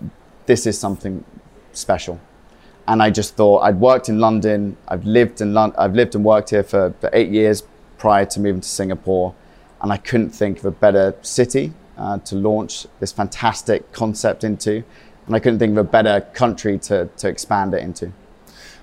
this 0.46 0.66
is 0.66 0.78
something 0.78 1.24
special 1.72 2.20
and 2.88 3.02
I 3.02 3.10
just 3.10 3.36
thought 3.36 3.60
I'd 3.60 3.78
worked 3.78 4.08
in 4.08 4.18
London. 4.18 4.76
I've 4.88 5.04
lived 5.04 5.42
in 5.42 5.52
London. 5.52 5.78
I've 5.78 5.94
lived 5.94 6.14
and 6.14 6.24
worked 6.24 6.50
here 6.50 6.62
for, 6.62 6.94
for 7.00 7.10
eight 7.12 7.28
years 7.28 7.62
prior 7.98 8.24
to 8.24 8.40
moving 8.40 8.62
to 8.62 8.68
Singapore, 8.68 9.34
and 9.82 9.92
I 9.92 9.98
couldn't 9.98 10.30
think 10.30 10.58
of 10.58 10.64
a 10.64 10.70
better 10.70 11.14
city 11.20 11.74
uh, 11.98 12.18
to 12.18 12.36
launch 12.36 12.86
this 13.00 13.12
fantastic 13.12 13.92
concept 13.92 14.44
into, 14.44 14.84
and 15.26 15.34
I 15.34 15.38
couldn't 15.40 15.58
think 15.58 15.72
of 15.72 15.78
a 15.78 15.84
better 15.84 16.20
country 16.32 16.78
to 16.80 17.08
to 17.16 17.28
expand 17.28 17.74
it 17.74 17.82
into. 17.82 18.12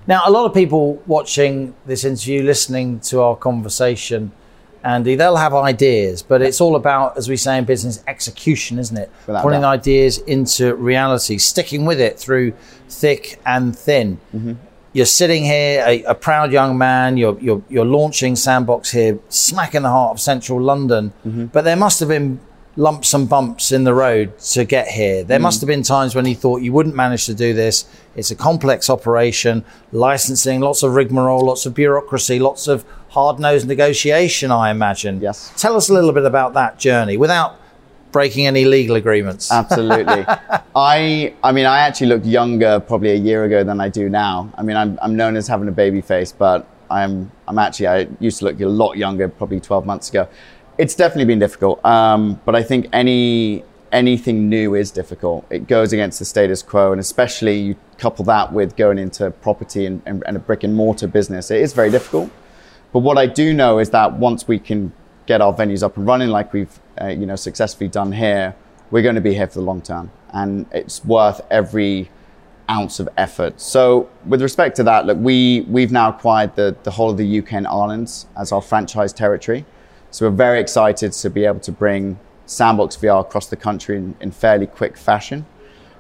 Now, 0.07 0.21
a 0.25 0.29
lot 0.29 0.45
of 0.45 0.53
people 0.53 1.01
watching 1.07 1.73
this 1.87 2.03
interview, 2.03 2.43
listening 2.43 2.99
to 3.01 3.21
our 3.21 3.35
conversation 3.35 4.31
Andy, 4.85 5.15
they'll 5.15 5.35
have 5.35 5.55
ideas, 5.55 6.21
but 6.21 6.43
it's 6.43 6.61
all 6.61 6.75
about, 6.75 7.17
as 7.17 7.27
we 7.27 7.37
say 7.37 7.57
in 7.57 7.65
business, 7.65 8.03
execution, 8.07 8.77
isn't 8.77 8.95
it? 8.95 9.09
Without 9.25 9.41
Putting 9.41 9.61
doubt. 9.61 9.79
ideas 9.79 10.19
into 10.19 10.75
reality, 10.75 11.39
sticking 11.39 11.85
with 11.85 11.99
it 11.99 12.19
through 12.19 12.53
thick 12.87 13.41
and 13.47 13.75
thin. 13.75 14.19
Mm-hmm. 14.33 14.53
You're 14.93 15.07
sitting 15.07 15.43
here, 15.43 15.83
a, 15.87 16.03
a, 16.03 16.13
proud 16.13 16.51
young 16.51 16.77
man. 16.77 17.17
You're, 17.17 17.37
you're 17.39 17.63
you're 17.67 17.85
launching 17.85 18.35
Sandbox 18.35 18.91
here, 18.91 19.19
smack 19.27 19.73
in 19.73 19.81
the 19.81 19.89
heart 19.89 20.11
of 20.11 20.21
central 20.21 20.61
London. 20.61 21.11
Mm-hmm. 21.25 21.45
But 21.45 21.63
there 21.63 21.75
must 21.75 21.99
have 21.99 22.07
been 22.07 22.39
lumps 22.77 23.13
and 23.13 23.29
bumps 23.29 23.71
in 23.71 23.83
the 23.85 23.93
road 23.93 24.37
to 24.39 24.65
get 24.65 24.87
here. 24.87 25.23
There 25.23 25.39
mm. 25.39 25.43
must 25.43 25.61
have 25.61 25.67
been 25.67 25.83
times 25.83 26.15
when 26.15 26.25
you 26.25 26.35
thought 26.35 26.61
you 26.61 26.73
wouldn't 26.73 26.95
manage 26.95 27.25
to 27.25 27.33
do 27.33 27.53
this. 27.53 27.85
It's 28.15 28.31
a 28.31 28.35
complex 28.35 28.89
operation, 28.89 29.63
licensing, 29.91 30.59
lots 30.59 30.83
of 30.83 30.93
rigmarole, 30.93 31.45
lots 31.45 31.65
of 31.65 31.73
bureaucracy, 31.73 32.39
lots 32.39 32.67
of 32.67 32.85
hard-nosed 33.09 33.67
negotiation, 33.67 34.51
I 34.51 34.71
imagine. 34.71 35.21
Yes. 35.21 35.53
Tell 35.55 35.75
us 35.75 35.89
a 35.89 35.93
little 35.93 36.11
bit 36.11 36.25
about 36.25 36.53
that 36.53 36.77
journey 36.77 37.17
without 37.17 37.59
breaking 38.11 38.45
any 38.47 38.65
legal 38.65 38.95
agreements. 38.95 39.51
Absolutely. 39.51 40.25
I 40.75 41.33
I 41.43 41.51
mean 41.51 41.65
I 41.65 41.79
actually 41.79 42.07
looked 42.07 42.25
younger 42.25 42.79
probably 42.79 43.11
a 43.11 43.15
year 43.15 43.43
ago 43.43 43.63
than 43.63 43.81
I 43.81 43.89
do 43.89 44.09
now. 44.09 44.51
I 44.57 44.63
mean 44.63 44.77
I'm 44.77 44.97
I'm 45.01 45.15
known 45.17 45.35
as 45.35 45.47
having 45.47 45.67
a 45.67 45.71
baby 45.73 45.99
face, 45.99 46.31
but 46.31 46.65
I'm 46.89 47.29
I'm 47.47 47.59
actually 47.59 47.87
I 47.87 48.07
used 48.21 48.39
to 48.39 48.45
look 48.45 48.59
a 48.61 48.65
lot 48.67 48.93
younger 48.93 49.27
probably 49.27 49.59
12 49.59 49.85
months 49.85 50.09
ago 50.09 50.29
It's 50.77 50.93
definitely 50.93 51.25
been 51.25 51.39
difficult, 51.39 51.83
um, 51.85 52.41
but 52.43 52.53
I 52.53 52.61
think 52.61 52.89
any 52.91 53.63
anything 53.93 54.49
new 54.49 54.75
is 54.75 54.91
difficult. 54.91 55.45
It 55.49 55.67
goes 55.67 55.93
against 55.93 56.19
the 56.19 56.25
status 56.25 56.61
quo, 56.61 56.91
and 56.91 56.99
especially 56.99 57.57
you 57.57 57.75
couple 57.97 58.25
that 58.25 58.51
with 58.51 58.75
going 58.75 58.97
into 58.99 59.31
property 59.31 59.85
and, 59.85 60.01
and, 60.05 60.21
and 60.27 60.35
a 60.35 60.39
brick 60.39 60.65
and 60.65 60.75
mortar 60.75 61.07
business. 61.07 61.49
It 61.49 61.61
is 61.61 61.71
very 61.71 61.89
difficult. 61.89 62.29
But 62.91 62.99
what 62.99 63.17
I 63.17 63.25
do 63.25 63.53
know 63.53 63.79
is 63.79 63.89
that 63.91 64.13
once 64.13 64.49
we 64.49 64.59
can 64.59 64.91
get 65.27 65.39
our 65.39 65.53
venues 65.53 65.81
up 65.81 65.95
and 65.95 66.05
running, 66.05 66.27
like 66.27 66.51
we've 66.51 66.77
uh, 67.01 67.07
you 67.07 67.25
know 67.25 67.37
successfully 67.37 67.87
done 67.87 68.11
here, 68.11 68.53
we're 68.91 69.03
going 69.03 69.15
to 69.15 69.21
be 69.21 69.33
here 69.33 69.47
for 69.47 69.59
the 69.59 69.65
long 69.65 69.81
term, 69.81 70.11
and 70.33 70.65
it's 70.73 71.05
worth 71.05 71.39
every 71.49 72.09
ounce 72.69 72.99
of 72.99 73.07
effort. 73.15 73.61
So 73.61 74.09
with 74.25 74.41
respect 74.41 74.75
to 74.75 74.83
that, 74.83 75.05
look, 75.05 75.17
we 75.21 75.61
we've 75.69 75.93
now 75.93 76.09
acquired 76.09 76.53
the 76.57 76.75
the 76.83 76.91
whole 76.91 77.11
of 77.11 77.17
the 77.17 77.39
UK 77.39 77.53
and 77.53 77.67
Ireland 77.67 78.25
as 78.37 78.51
our 78.51 78.61
franchise 78.61 79.13
territory. 79.13 79.65
So 80.15 80.29
we're 80.29 80.37
very 80.37 80.61
excited 80.61 81.11
to 81.11 81.29
be 81.29 81.43
able 81.43 81.59
to 81.59 81.73
bring 81.73 82.17
Sandbox 82.45 82.95
VR 82.95 83.19
across 83.19 83.47
the 83.47 83.57
country 83.57 83.97
in, 83.97 84.15
in 84.21 84.31
fairly 84.31 84.65
quick 84.65 84.95
fashion. 84.95 85.45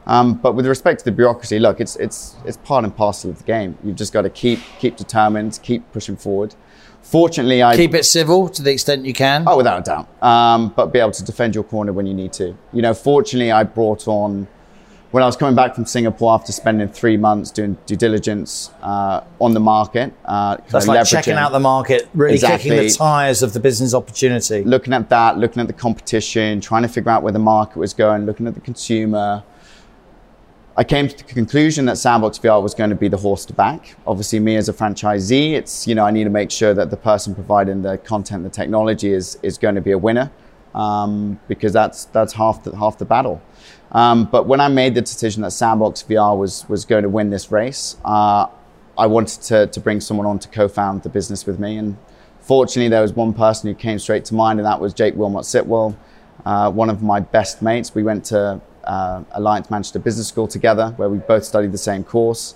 Um, 0.07 0.35
but 0.35 0.55
with 0.55 0.65
respect 0.67 0.99
to 0.99 1.05
the 1.05 1.11
bureaucracy, 1.11 1.59
look, 1.59 1.81
it's 1.81 1.97
it's 1.97 2.37
it's 2.45 2.55
part 2.55 2.85
and 2.85 2.95
parcel 2.95 3.31
of 3.31 3.39
the 3.39 3.43
game. 3.43 3.77
You've 3.83 3.97
just 3.97 4.13
got 4.13 4.21
to 4.21 4.29
keep 4.29 4.59
keep 4.79 4.95
determined, 4.95 5.59
keep 5.61 5.91
pushing 5.91 6.15
forward. 6.15 6.55
Fortunately, 7.01 7.61
I 7.61 7.75
keep 7.75 7.93
it 7.93 8.05
civil 8.05 8.47
to 8.47 8.61
the 8.63 8.71
extent 8.71 9.03
you 9.05 9.11
can. 9.11 9.43
Oh, 9.45 9.57
without 9.57 9.79
a 9.79 9.83
doubt. 9.83 10.23
Um, 10.23 10.69
but 10.69 10.93
be 10.93 10.99
able 10.99 11.11
to 11.11 11.23
defend 11.25 11.53
your 11.53 11.65
corner 11.65 11.91
when 11.91 12.07
you 12.07 12.13
need 12.13 12.31
to. 12.33 12.57
You 12.71 12.81
know, 12.83 12.93
fortunately, 12.93 13.51
I 13.51 13.63
brought 13.63 14.07
on 14.07 14.47
when 15.15 15.23
I 15.23 15.27
was 15.27 15.37
coming 15.37 15.55
back 15.55 15.75
from 15.75 15.85
Singapore 15.85 16.33
after 16.33 16.51
spending 16.51 16.89
three 16.89 17.15
months 17.15 17.49
doing 17.49 17.77
due 17.85 17.95
diligence 17.95 18.71
uh, 18.81 19.21
on 19.39 19.53
the 19.53 19.61
market. 19.61 20.11
Uh, 20.25 20.57
That's 20.67 20.87
like 20.87 21.07
checking 21.07 21.35
out 21.35 21.53
the 21.53 21.59
market, 21.61 22.09
really 22.13 22.33
exactly. 22.33 22.71
kicking 22.71 22.87
the 22.87 22.93
tires 22.93 23.41
of 23.41 23.53
the 23.53 23.61
business 23.61 23.93
opportunity. 23.93 24.65
Looking 24.65 24.91
at 24.91 25.07
that, 25.07 25.37
looking 25.37 25.61
at 25.61 25.67
the 25.67 25.73
competition, 25.73 26.59
trying 26.59 26.81
to 26.81 26.89
figure 26.89 27.11
out 27.11 27.23
where 27.23 27.31
the 27.31 27.39
market 27.39 27.77
was 27.77 27.93
going, 27.93 28.25
looking 28.25 28.45
at 28.45 28.55
the 28.55 28.59
consumer. 28.59 29.41
I 30.75 30.83
came 30.83 31.07
to 31.07 31.17
the 31.17 31.23
conclusion 31.23 31.85
that 31.85 31.97
Sandbox 31.97 32.37
VR 32.39 32.61
was 32.61 32.73
going 32.73 32.89
to 32.89 32.97
be 32.97 33.07
the 33.07 33.15
horse 33.15 33.45
to 33.45 33.53
back. 33.53 33.95
Obviously, 34.05 34.41
me 34.41 34.57
as 34.57 34.67
a 34.67 34.73
franchisee, 34.73 35.53
it's 35.53 35.87
you 35.87 35.95
know 35.95 36.03
I 36.03 36.11
need 36.11 36.25
to 36.25 36.29
make 36.29 36.51
sure 36.51 36.73
that 36.73 36.89
the 36.89 36.97
person 36.97 37.33
providing 37.33 37.83
the 37.83 37.97
content, 37.99 38.43
the 38.43 38.49
technology 38.49 39.13
is 39.13 39.39
is 39.43 39.57
going 39.57 39.75
to 39.75 39.81
be 39.81 39.91
a 39.91 39.97
winner, 39.97 40.29
um, 40.73 41.39
because 41.47 41.71
that's 41.71 42.03
that's 42.03 42.33
half 42.33 42.65
the 42.65 42.75
half 42.75 42.97
the 42.97 43.05
battle. 43.05 43.41
Um, 43.95 44.25
but 44.25 44.45
when 44.45 44.59
I 44.59 44.67
made 44.67 44.93
the 44.93 45.01
decision 45.01 45.41
that 45.43 45.51
Sandbox 45.51 46.03
VR 46.03 46.37
was 46.37 46.67
was 46.67 46.83
going 46.83 47.03
to 47.03 47.09
win 47.09 47.29
this 47.29 47.49
race, 47.49 47.95
uh, 48.03 48.47
I 48.97 49.07
wanted 49.07 49.41
to 49.43 49.67
to 49.67 49.79
bring 49.79 50.01
someone 50.01 50.27
on 50.27 50.37
to 50.39 50.49
co-found 50.49 51.03
the 51.03 51.09
business 51.09 51.45
with 51.45 51.59
me. 51.59 51.77
And 51.77 51.97
fortunately, 52.41 52.89
there 52.89 53.01
was 53.01 53.13
one 53.13 53.33
person 53.33 53.69
who 53.69 53.73
came 53.73 53.97
straight 53.97 54.25
to 54.25 54.35
mind, 54.35 54.59
and 54.59 54.65
that 54.65 54.81
was 54.81 54.93
Jake 54.93 55.15
Wilmot 55.15 55.45
Sitwell, 55.45 55.95
uh, 56.45 56.69
one 56.71 56.89
of 56.89 57.01
my 57.01 57.21
best 57.21 57.61
mates. 57.61 57.95
We 57.95 58.03
went 58.03 58.25
to 58.25 58.59
uh, 58.83 59.23
Alliance 59.31 59.71
Manchester 59.71 59.99
Business 59.99 60.27
School 60.27 60.49
together, 60.49 60.93
where 60.97 61.07
we 61.07 61.19
both 61.19 61.45
studied 61.45 61.71
the 61.71 61.77
same 61.77 62.03
course. 62.03 62.55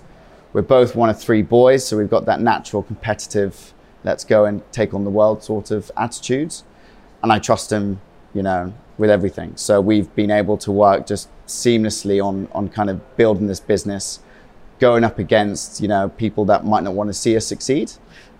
We're 0.51 0.61
both 0.61 0.93
one 0.93 1.09
of 1.09 1.17
three 1.17 1.41
boys, 1.41 1.87
so 1.87 1.95
we've 1.95 2.09
got 2.09 2.25
that 2.25 2.41
natural 2.41 2.83
competitive, 2.83 3.73
let's 4.03 4.25
go 4.25 4.43
and 4.43 4.61
take 4.73 4.93
on 4.93 5.05
the 5.05 5.09
world 5.09 5.41
sort 5.41 5.71
of 5.71 5.89
attitudes. 5.95 6.65
And 7.23 7.31
I 7.31 7.39
trust 7.39 7.71
him, 7.71 8.01
you 8.33 8.43
know, 8.43 8.73
with 8.99 9.09
everything. 9.09 9.55
So 9.55 9.81
we've 9.81 10.13
been 10.13 10.29
able 10.29 10.57
to 10.57 10.71
work 10.71 11.07
just 11.07 11.29
seamlessly 11.47 12.23
on 12.23 12.47
on 12.51 12.69
kind 12.69 12.89
of 12.89 13.17
building 13.17 13.47
this 13.47 13.59
business, 13.59 14.19
going 14.77 15.03
up 15.03 15.17
against 15.17 15.81
you 15.81 15.87
know 15.87 16.09
people 16.09 16.45
that 16.45 16.65
might 16.65 16.83
not 16.83 16.93
want 16.93 17.07
to 17.07 17.13
see 17.13 17.35
us 17.35 17.47
succeed, 17.47 17.91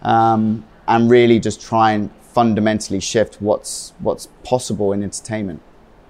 um, 0.03 0.65
and 0.87 1.09
really 1.09 1.39
just 1.39 1.61
try 1.61 1.93
and 1.93 2.11
fundamentally 2.21 2.99
shift 2.99 3.41
what's 3.41 3.93
what's 3.99 4.27
possible 4.43 4.93
in 4.93 5.01
entertainment. 5.01 5.61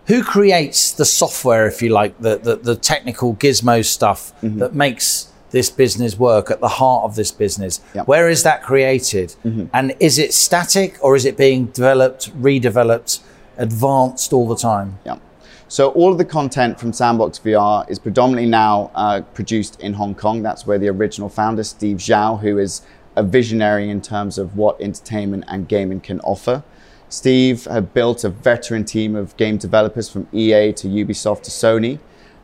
Who 0.07 0.23
creates 0.23 0.91
the 0.91 1.05
software, 1.05 1.67
if 1.67 1.81
you 1.81 1.89
like, 1.89 2.19
the 2.19 2.37
the, 2.37 2.55
the 2.55 2.75
technical 2.75 3.35
gizmo 3.35 3.85
stuff 3.85 4.33
mm-hmm. 4.41 4.57
that 4.57 4.73
makes 4.73 5.31
this 5.51 5.69
business 5.69 6.17
work 6.17 6.51
at 6.51 6.59
the 6.59 6.67
heart 6.67 7.03
of 7.03 7.15
this 7.15 7.31
business? 7.31 7.81
Yep. 7.93 8.07
Where 8.07 8.29
is 8.29 8.41
that 8.43 8.63
created? 8.63 9.35
Mm-hmm. 9.45 9.65
And 9.73 9.95
is 9.99 10.17
it 10.17 10.33
static 10.33 10.97
or 11.01 11.15
is 11.15 11.25
it 11.25 11.37
being 11.37 11.67
developed, 11.67 12.31
redeveloped? 12.41 13.21
Advanced 13.59 14.33
all 14.33 14.47
the 14.47 14.55
time. 14.55 14.97
Yeah. 15.05 15.19
So 15.67 15.89
all 15.89 16.11
of 16.11 16.17
the 16.17 16.25
content 16.25 16.79
from 16.79 16.91
Sandbox 16.91 17.37
VR 17.37 17.87
is 17.87 17.99
predominantly 17.99 18.49
now 18.49 18.89
uh, 18.95 19.21
produced 19.35 19.79
in 19.79 19.93
Hong 19.93 20.15
Kong. 20.15 20.41
That's 20.41 20.65
where 20.65 20.79
the 20.79 20.87
original 20.87 21.29
founder, 21.29 21.63
Steve 21.63 21.97
Zhao, 21.97 22.39
who 22.39 22.57
is 22.57 22.81
a 23.15 23.21
visionary 23.21 23.89
in 23.91 24.01
terms 24.01 24.39
of 24.39 24.57
what 24.57 24.81
entertainment 24.81 25.43
and 25.47 25.67
gaming 25.67 25.99
can 25.99 26.21
offer. 26.21 26.63
Steve 27.07 27.65
had 27.65 27.93
built 27.93 28.23
a 28.23 28.29
veteran 28.29 28.83
team 28.83 29.15
of 29.15 29.37
game 29.37 29.57
developers 29.57 30.09
from 30.09 30.27
EA 30.31 30.73
to 30.73 30.87
Ubisoft 30.87 31.43
to 31.43 31.51
Sony, 31.51 31.99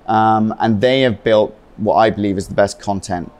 um, 0.05 0.53
and 0.59 0.81
they 0.81 1.01
have 1.01 1.23
built 1.23 1.57
what 1.77 1.95
I 1.95 2.11
believe 2.11 2.37
is 2.37 2.47
the 2.47 2.53
best 2.53 2.79
content. 2.79 3.31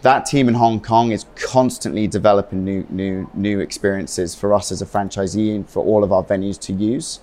That 0.00 0.24
team 0.24 0.48
in 0.48 0.54
Hong 0.54 0.80
Kong 0.80 1.12
is 1.12 1.26
constantly 1.36 2.06
developing 2.06 2.64
new, 2.64 2.86
new, 2.88 3.30
new 3.34 3.60
experiences 3.60 4.34
for 4.34 4.54
us 4.54 4.72
as 4.72 4.80
a 4.80 4.86
franchisee 4.86 5.54
and 5.54 5.68
for 5.68 5.84
all 5.84 6.02
of 6.02 6.12
our 6.12 6.24
venues 6.24 6.58
to 6.60 6.72
use 6.72 7.20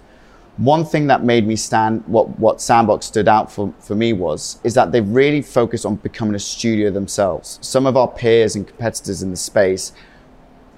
one 0.62 0.86
thing 0.86 1.08
that 1.08 1.24
made 1.24 1.48
me 1.48 1.56
stand 1.56 2.04
what 2.06 2.38
what 2.38 2.62
sandbox 2.62 3.08
stood 3.08 3.28
out 3.28 3.52
for, 3.52 3.74
for 3.80 3.96
me 3.96 4.14
was 4.14 4.60
is 4.64 4.76
that 4.76 4.92
they 4.92 5.02
really 5.02 5.42
focused 5.42 5.88
on 5.88 5.96
becoming 5.96 6.36
a 6.36 6.40
studio 6.40 6.92
themselves. 6.92 7.58
Some 7.62 7.88
of 7.88 7.98
our 7.98 8.08
peers 8.08 8.56
and 8.56 8.68
competitors 8.68 9.24
in 9.24 9.32
the 9.32 9.38
space 9.38 9.92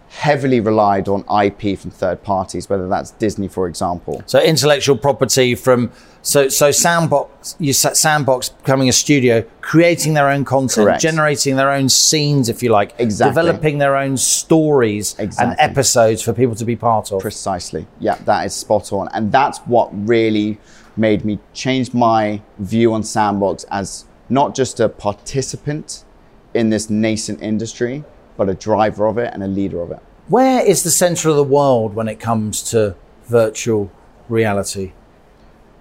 heavily 0.08 0.62
relied 0.62 1.10
on 1.10 1.26
ip 1.44 1.78
from 1.78 1.90
third 1.90 2.22
parties 2.24 2.70
whether 2.70 2.88
that's 2.88 3.12
disney 3.12 3.48
for 3.50 3.68
example. 3.68 4.24
So 4.26 4.40
intellectual 4.40 4.96
property 4.96 5.54
from 5.54 5.92
so, 6.24 6.48
so 6.48 6.72
Sandbox, 6.72 7.58
you 7.60 7.74
Sandbox 7.74 8.48
becoming 8.48 8.88
a 8.88 8.94
studio, 8.94 9.44
creating 9.60 10.14
their 10.14 10.30
own 10.30 10.46
content, 10.46 10.86
Correct. 10.86 11.02
generating 11.02 11.58
their 11.58 11.70
own 11.70 11.90
scenes, 11.90 12.48
if 12.48 12.64
you 12.64 12.72
like, 12.72 12.96
exactly. 12.98 13.30
developing 13.30 13.78
their 13.78 13.98
own 13.98 14.16
stories 14.16 15.20
exactly. 15.20 15.52
and 15.52 15.72
episodes 15.72 16.22
for 16.22 16.32
people 16.32 16.56
to 16.56 16.64
be 16.64 16.78
part 16.78 17.12
of. 17.12 17.22
Precisely. 17.22 17.86
Yeah, 18.00 18.16
that 18.24 18.46
is 18.46 18.56
spot 18.56 18.94
on, 18.94 19.10
and 19.14 19.34
that's 19.34 19.60
what 19.60 19.90
really 19.92 20.60
made 20.96 21.26
me 21.26 21.40
change 21.54 21.94
my 21.94 22.42
view 22.58 22.94
on 22.94 23.04
Sandbox 23.04 23.66
as 23.66 24.06
not 24.30 24.56
just 24.56 24.80
a 24.80 24.88
participant 24.88 26.06
in 26.54 26.70
this 26.70 26.90
nascent 26.90 27.42
industry, 27.42 28.06
but 28.38 28.48
a 28.48 28.54
driver 28.54 29.08
of 29.08 29.18
it 29.18 29.34
and 29.34 29.44
a 29.44 29.48
leader 29.48 29.82
of 29.82 29.92
it. 29.92 30.00
Where 30.30 30.66
is 30.66 30.84
the 30.84 30.92
center 30.92 31.28
of 31.28 31.36
the 31.36 31.44
world 31.44 31.96
when 31.96 32.08
it 32.08 32.22
comes 32.22 32.64
to 32.72 32.96
virtual 33.26 33.92
reality? 34.30 34.94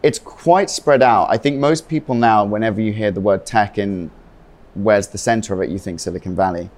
It's 0.02 0.18
quite 0.18 0.70
spread 0.70 1.02
out. 1.02 1.28
I 1.30 1.36
think 1.36 1.58
most 1.58 1.88
people 1.88 2.14
now, 2.14 2.44
whenever 2.44 2.80
you 2.80 2.92
hear 2.92 3.10
the 3.10 3.20
word 3.20 3.46
tech 3.46 3.78
in 3.78 4.10
where's 4.74 5.08
the 5.08 5.18
center 5.18 5.54
of 5.54 5.60
it, 5.60 5.70
you 5.70 5.78
think 5.78 6.00
Silicon 6.00 6.34
Valley. 6.34 6.70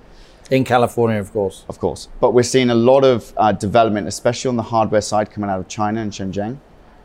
In 0.50 0.64
California, 0.64 1.19
of 1.19 1.33
course. 1.33 1.64
Of 1.69 1.78
course. 1.78 2.09
But 2.21 2.33
we're 2.33 2.43
seeing 2.43 2.71
a 2.71 2.75
lot 2.75 3.04
of 3.04 3.33
uh, 3.37 3.52
development, 3.52 4.09
especially 4.09 4.50
on 4.50 4.57
the 4.57 4.62
hardware 4.62 5.00
side, 5.00 5.31
coming 5.31 5.49
out 5.49 5.59
of 5.59 5.69
China 5.69 6.02
and 6.02 6.12
Shenzhen. 6.12 6.59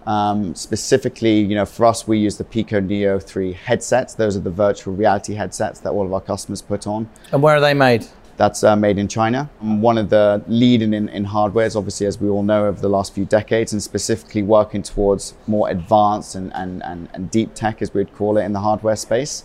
Um, 0.06 0.56
specifically, 0.56 1.40
you 1.40 1.56
know, 1.56 1.66
for 1.66 1.86
us, 1.86 2.08
we 2.08 2.18
use 2.18 2.38
the 2.38 2.44
Pico 2.44 2.80
Neo 2.80 3.20
3 3.20 3.54
headsets. 3.54 4.16
Those 4.16 4.36
are 4.36 4.42
the 4.42 4.50
virtual 4.50 4.94
reality 4.94 5.36
headsets 5.36 5.80
that 5.82 5.92
all 5.92 6.06
of 6.06 6.12
our 6.12 6.22
customers 6.22 6.62
put 6.62 6.88
on. 6.88 7.10
And 7.32 7.42
where 7.42 7.56
are 7.56 7.62
they 7.62 7.74
made? 7.74 8.08
That's 8.40 8.64
uh, 8.64 8.74
made 8.74 8.98
in 8.98 9.10
China. 9.10 9.50
One 9.60 9.98
of 9.98 10.10
the 10.10 10.42
leading 10.48 10.94
in, 10.94 11.10
in 11.10 11.26
hardwares, 11.26 11.76
obviously, 11.76 12.08
as 12.08 12.22
we 12.22 12.30
all 12.30 12.42
know, 12.42 12.68
over 12.68 12.80
the 12.80 12.88
last 12.88 13.14
few 13.14 13.26
decades, 13.26 13.74
and 13.74 13.84
specifically 13.84 14.44
working 14.44 14.82
towards 14.82 15.34
more 15.46 15.70
advanced 15.70 16.36
and, 16.36 16.54
and, 16.54 16.82
and, 16.84 17.10
and 17.14 17.30
deep 17.30 17.54
tech, 17.54 17.82
as 17.82 17.94
we'd 17.94 18.16
call 18.16 18.38
it, 18.38 18.46
in 18.46 18.54
the 18.54 18.62
hardware 18.62 18.96
space. 18.96 19.44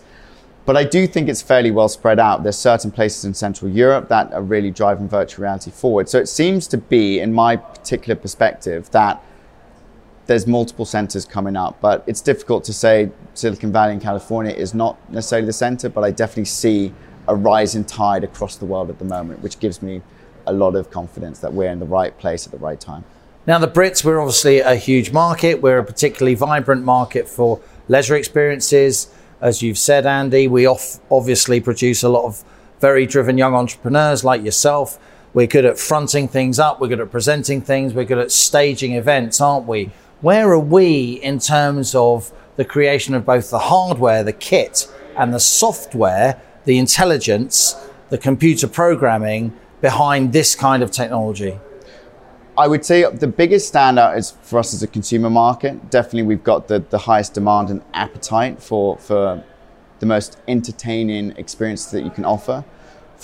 But 0.65 0.77
I 0.77 0.85
do 0.85 1.07
think 1.07 1.27
it's 1.27 1.41
fairly 1.41 1.71
well 1.71 1.89
spread 1.89 2.19
out. 2.19 2.43
There's 2.43 2.57
certain 2.57 2.89
places 2.89 3.25
in 3.25 3.33
Central 3.33 3.69
Europe 3.69 4.07
that 4.07 4.31
are 4.31 4.41
really 4.41 4.71
driving 4.71 5.09
virtual 5.09 5.43
reality 5.43 5.71
forward. 5.71 6.07
So 6.07 6.17
it 6.17 6.29
seems 6.29 6.65
to 6.67 6.77
be, 6.77 7.19
in 7.19 7.33
my 7.33 7.57
particular 7.57 8.15
perspective, 8.15 8.89
that 8.91 9.21
there's 10.27 10.47
multiple 10.47 10.85
centers 10.85 11.25
coming 11.25 11.57
up. 11.57 11.81
But 11.81 12.05
it's 12.07 12.21
difficult 12.21 12.63
to 12.63 12.73
say 12.73 13.11
Silicon 13.33 13.73
Valley 13.73 13.91
in 13.91 13.99
California 13.99 14.53
is 14.53 14.73
not 14.73 14.97
necessarily 15.11 15.47
the 15.47 15.53
center, 15.53 15.89
but 15.89 16.05
I 16.05 16.11
definitely 16.11 16.45
see 16.45 16.93
a 17.27 17.35
rising 17.35 17.83
tide 17.83 18.23
across 18.23 18.55
the 18.57 18.65
world 18.65 18.89
at 18.89 18.99
the 18.99 19.05
moment, 19.05 19.41
which 19.41 19.59
gives 19.59 19.81
me 19.81 20.01
a 20.47 20.53
lot 20.53 20.75
of 20.75 20.91
confidence 20.91 21.39
that 21.39 21.53
we're 21.53 21.69
in 21.69 21.79
the 21.79 21.85
right 21.85 22.17
place 22.17 22.45
at 22.45 22.51
the 22.51 22.57
right 22.57 22.79
time. 22.79 23.03
Now, 23.47 23.59
the 23.59 23.67
Brits, 23.67 24.03
we're 24.03 24.19
obviously 24.19 24.59
a 24.59 24.75
huge 24.75 25.11
market. 25.11 25.61
We're 25.61 25.77
a 25.77 25.83
particularly 25.83 26.35
vibrant 26.35 26.83
market 26.83 27.27
for 27.27 27.59
leisure 27.87 28.15
experiences. 28.15 29.13
As 29.39 29.61
you've 29.61 29.77
said, 29.77 30.05
Andy, 30.05 30.47
we 30.47 30.65
off- 30.65 30.99
obviously 31.11 31.61
produce 31.61 32.01
a 32.01 32.09
lot 32.09 32.25
of 32.25 32.43
very 32.79 33.05
driven 33.05 33.37
young 33.37 33.53
entrepreneurs 33.53 34.23
like 34.23 34.43
yourself. 34.43 34.99
We're 35.33 35.47
good 35.47 35.65
at 35.65 35.77
fronting 35.77 36.27
things 36.27 36.59
up, 36.59 36.79
we're 36.79 36.87
good 36.87 37.01
at 37.01 37.11
presenting 37.11 37.61
things, 37.61 37.93
we're 37.93 38.05
good 38.05 38.17
at 38.17 38.31
staging 38.31 38.93
events, 38.93 39.41
aren't 39.41 39.67
we? 39.67 39.91
Where 40.21 40.49
are 40.51 40.59
we 40.59 41.13
in 41.13 41.39
terms 41.39 41.93
of 41.93 42.31
the 42.55 42.63
creation 42.65 43.13
of 43.13 43.25
both 43.25 43.49
the 43.49 43.59
hardware, 43.59 44.23
the 44.23 44.33
kit, 44.33 44.87
and 45.17 45.33
the 45.33 45.39
software 45.39 46.41
the 46.65 46.77
intelligence, 46.77 47.75
the 48.09 48.17
computer 48.17 48.67
programming 48.67 49.53
behind 49.81 50.33
this 50.33 50.55
kind 50.55 50.83
of 50.83 50.91
technology? 50.91 51.59
I 52.57 52.67
would 52.67 52.85
say 52.85 53.09
the 53.09 53.27
biggest 53.27 53.73
standout 53.73 54.17
is 54.17 54.31
for 54.41 54.59
us 54.59 54.73
as 54.73 54.81
a 54.81 54.87
consumer 54.87 55.29
market. 55.29 55.89
Definitely, 55.89 56.23
we've 56.23 56.43
got 56.43 56.67
the, 56.67 56.79
the 56.79 56.97
highest 56.97 57.33
demand 57.33 57.69
and 57.69 57.81
appetite 57.93 58.61
for, 58.61 58.97
for 58.97 59.43
the 59.99 60.05
most 60.05 60.39
entertaining 60.47 61.31
experience 61.37 61.85
that 61.87 62.03
you 62.03 62.09
can 62.11 62.23
offer. 62.23 62.63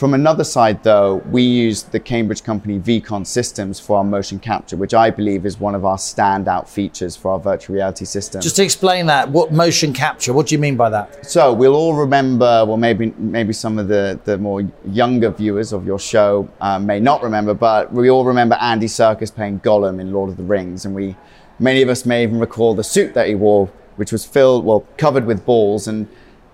From 0.02 0.16
another 0.16 0.44
side, 0.44 0.82
though, 0.82 1.18
we 1.30 1.44
use 1.44 1.84
the 1.84 2.00
Cambridge 2.00 2.44
company 2.44 2.80
Vicon 2.80 3.24
systems 3.24 3.80
for 3.80 3.98
our 3.98 4.04
motion 4.04 4.40
capture, 4.40 4.76
which 4.76 4.96
I 4.96 5.12
believe 5.12 5.46
is 5.46 5.60
one 5.60 5.76
of 5.76 5.86
our 5.86 5.98
standout 5.98 6.68
features 6.68 7.16
for 7.16 7.30
our 7.30 7.40
virtual 7.40 7.76
reality 7.76 8.06
system. 8.06 8.42
Just 8.42 8.56
to 8.56 8.64
explain 8.64 9.06
that, 9.06 9.30
what 9.30 9.52
motion 9.54 9.94
capture? 9.94 10.34
What 10.34 10.48
do 10.48 10.56
you 10.56 10.60
mean 10.60 10.76
by 10.76 10.90
that? 10.90 11.24
So 11.28 11.54
we'll 11.54 11.76
all 11.76 11.94
remember, 11.94 12.66
well, 12.66 12.78
maybe 12.78 13.14
maybe 13.20 13.54
some 13.54 13.78
of 13.78 13.90
the, 13.90 14.20
the 14.24 14.40
more 14.40 14.68
younger 14.88 15.30
viewers 15.30 15.72
of 15.72 15.86
your 15.86 16.00
show 16.00 16.50
uh, 16.62 16.80
may 16.80 17.00
not 17.00 17.22
remember, 17.22 17.54
but 17.54 17.94
we 17.94 18.10
all 18.10 18.26
remember 18.26 18.56
Andy 18.60 18.88
Serkis 18.88 19.32
playing 19.32 19.60
Gollum 19.60 20.02
in 20.02 20.12
Lord 20.12 20.32
of 20.32 20.38
the 20.38 20.44
Rings, 20.44 20.84
and 20.86 20.96
we 20.96 21.16
many 21.60 21.84
of 21.84 21.90
us 21.90 22.08
may 22.08 22.24
even 22.24 22.40
recall 22.40 22.74
the 22.74 22.84
suit 22.84 23.14
that 23.14 23.28
he 23.28 23.36
wore, 23.36 23.68
which 23.98 24.12
was 24.12 24.26
filled, 24.26 24.66
well, 24.66 24.84
covered 24.98 25.28
with 25.28 25.46
balls, 25.46 25.88
and 25.88 26.08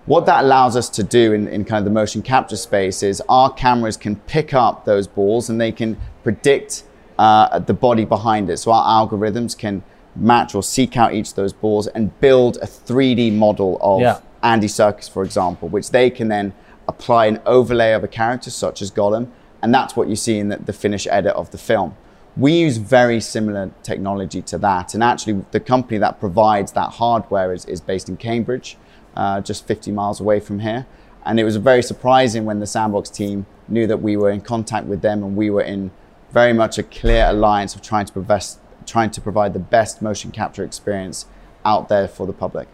what 0.08 0.24
that 0.24 0.42
allows 0.42 0.74
us 0.74 0.88
to 0.88 1.04
do 1.04 1.34
in, 1.34 1.46
in 1.48 1.64
kind 1.66 1.78
of 1.78 1.84
the 1.84 1.90
motion 1.90 2.22
capture 2.22 2.56
space 2.56 3.02
is 3.02 3.22
our 3.28 3.52
cameras 3.52 3.96
can 3.96 4.16
pick 4.16 4.54
up 4.54 4.86
those 4.86 5.06
balls 5.06 5.50
and 5.50 5.60
they 5.60 5.70
can 5.70 5.98
predict 6.22 6.84
uh, 7.18 7.58
the 7.58 7.74
body 7.74 8.06
behind 8.06 8.48
it. 8.48 8.56
So 8.56 8.72
our 8.72 9.06
algorithms 9.06 9.56
can 9.56 9.82
match 10.16 10.54
or 10.54 10.62
seek 10.62 10.96
out 10.96 11.12
each 11.12 11.30
of 11.30 11.34
those 11.34 11.52
balls 11.52 11.88
and 11.88 12.18
build 12.20 12.56
a 12.62 12.66
3D 12.66 13.34
model 13.34 13.78
of 13.82 14.00
Yeah. 14.00 14.20
Andy 14.42 14.68
Serkis, 14.68 15.10
for 15.10 15.24
example, 15.24 15.68
which 15.68 15.90
they 15.90 16.08
can 16.10 16.28
then 16.28 16.54
apply 16.86 17.26
an 17.26 17.40
overlay 17.44 17.92
of 17.92 18.02
a 18.02 18.08
character 18.08 18.50
such 18.50 18.80
as 18.80 18.90
Gollum, 18.90 19.28
and 19.60 19.74
that's 19.74 19.94
what 19.94 20.08
you 20.08 20.16
see 20.16 20.38
in 20.38 20.48
the, 20.48 20.56
the 20.56 20.72
finished 20.72 21.08
edit 21.10 21.34
of 21.34 21.50
the 21.50 21.58
film. 21.58 21.96
We 22.36 22.52
use 22.52 22.76
very 22.76 23.20
similar 23.20 23.72
technology 23.82 24.40
to 24.42 24.58
that, 24.58 24.94
and 24.94 25.02
actually, 25.02 25.44
the 25.50 25.58
company 25.58 25.98
that 25.98 26.20
provides 26.20 26.72
that 26.72 26.90
hardware 26.94 27.52
is, 27.52 27.64
is 27.64 27.80
based 27.80 28.08
in 28.08 28.16
Cambridge, 28.16 28.78
uh, 29.18 29.40
just 29.42 29.66
50 29.66 29.90
miles 29.92 30.20
away 30.20 30.40
from 30.40 30.60
here. 30.60 30.86
And 31.26 31.38
it 31.38 31.44
was 31.44 31.56
very 31.56 31.82
surprising 31.82 32.46
when 32.46 32.60
the 32.60 32.66
Sandbox 32.66 33.10
team 33.10 33.44
knew 33.66 33.86
that 33.86 34.00
we 34.00 34.16
were 34.16 34.30
in 34.30 34.40
contact 34.40 34.86
with 34.86 35.02
them 35.02 35.22
and 35.22 35.36
we 35.36 35.50
were 35.50 35.62
in 35.62 35.90
very 36.30 36.52
much 36.52 36.78
a 36.78 36.82
clear 36.82 37.26
alliance 37.26 37.74
of 37.74 37.82
trying 37.82 38.06
to, 38.06 38.12
provest, 38.12 38.56
trying 38.86 39.10
to 39.10 39.20
provide 39.20 39.52
the 39.52 39.58
best 39.58 40.00
motion 40.00 40.30
capture 40.30 40.64
experience 40.64 41.26
out 41.64 41.88
there 41.88 42.08
for 42.08 42.26
the 42.26 42.32
public. 42.32 42.68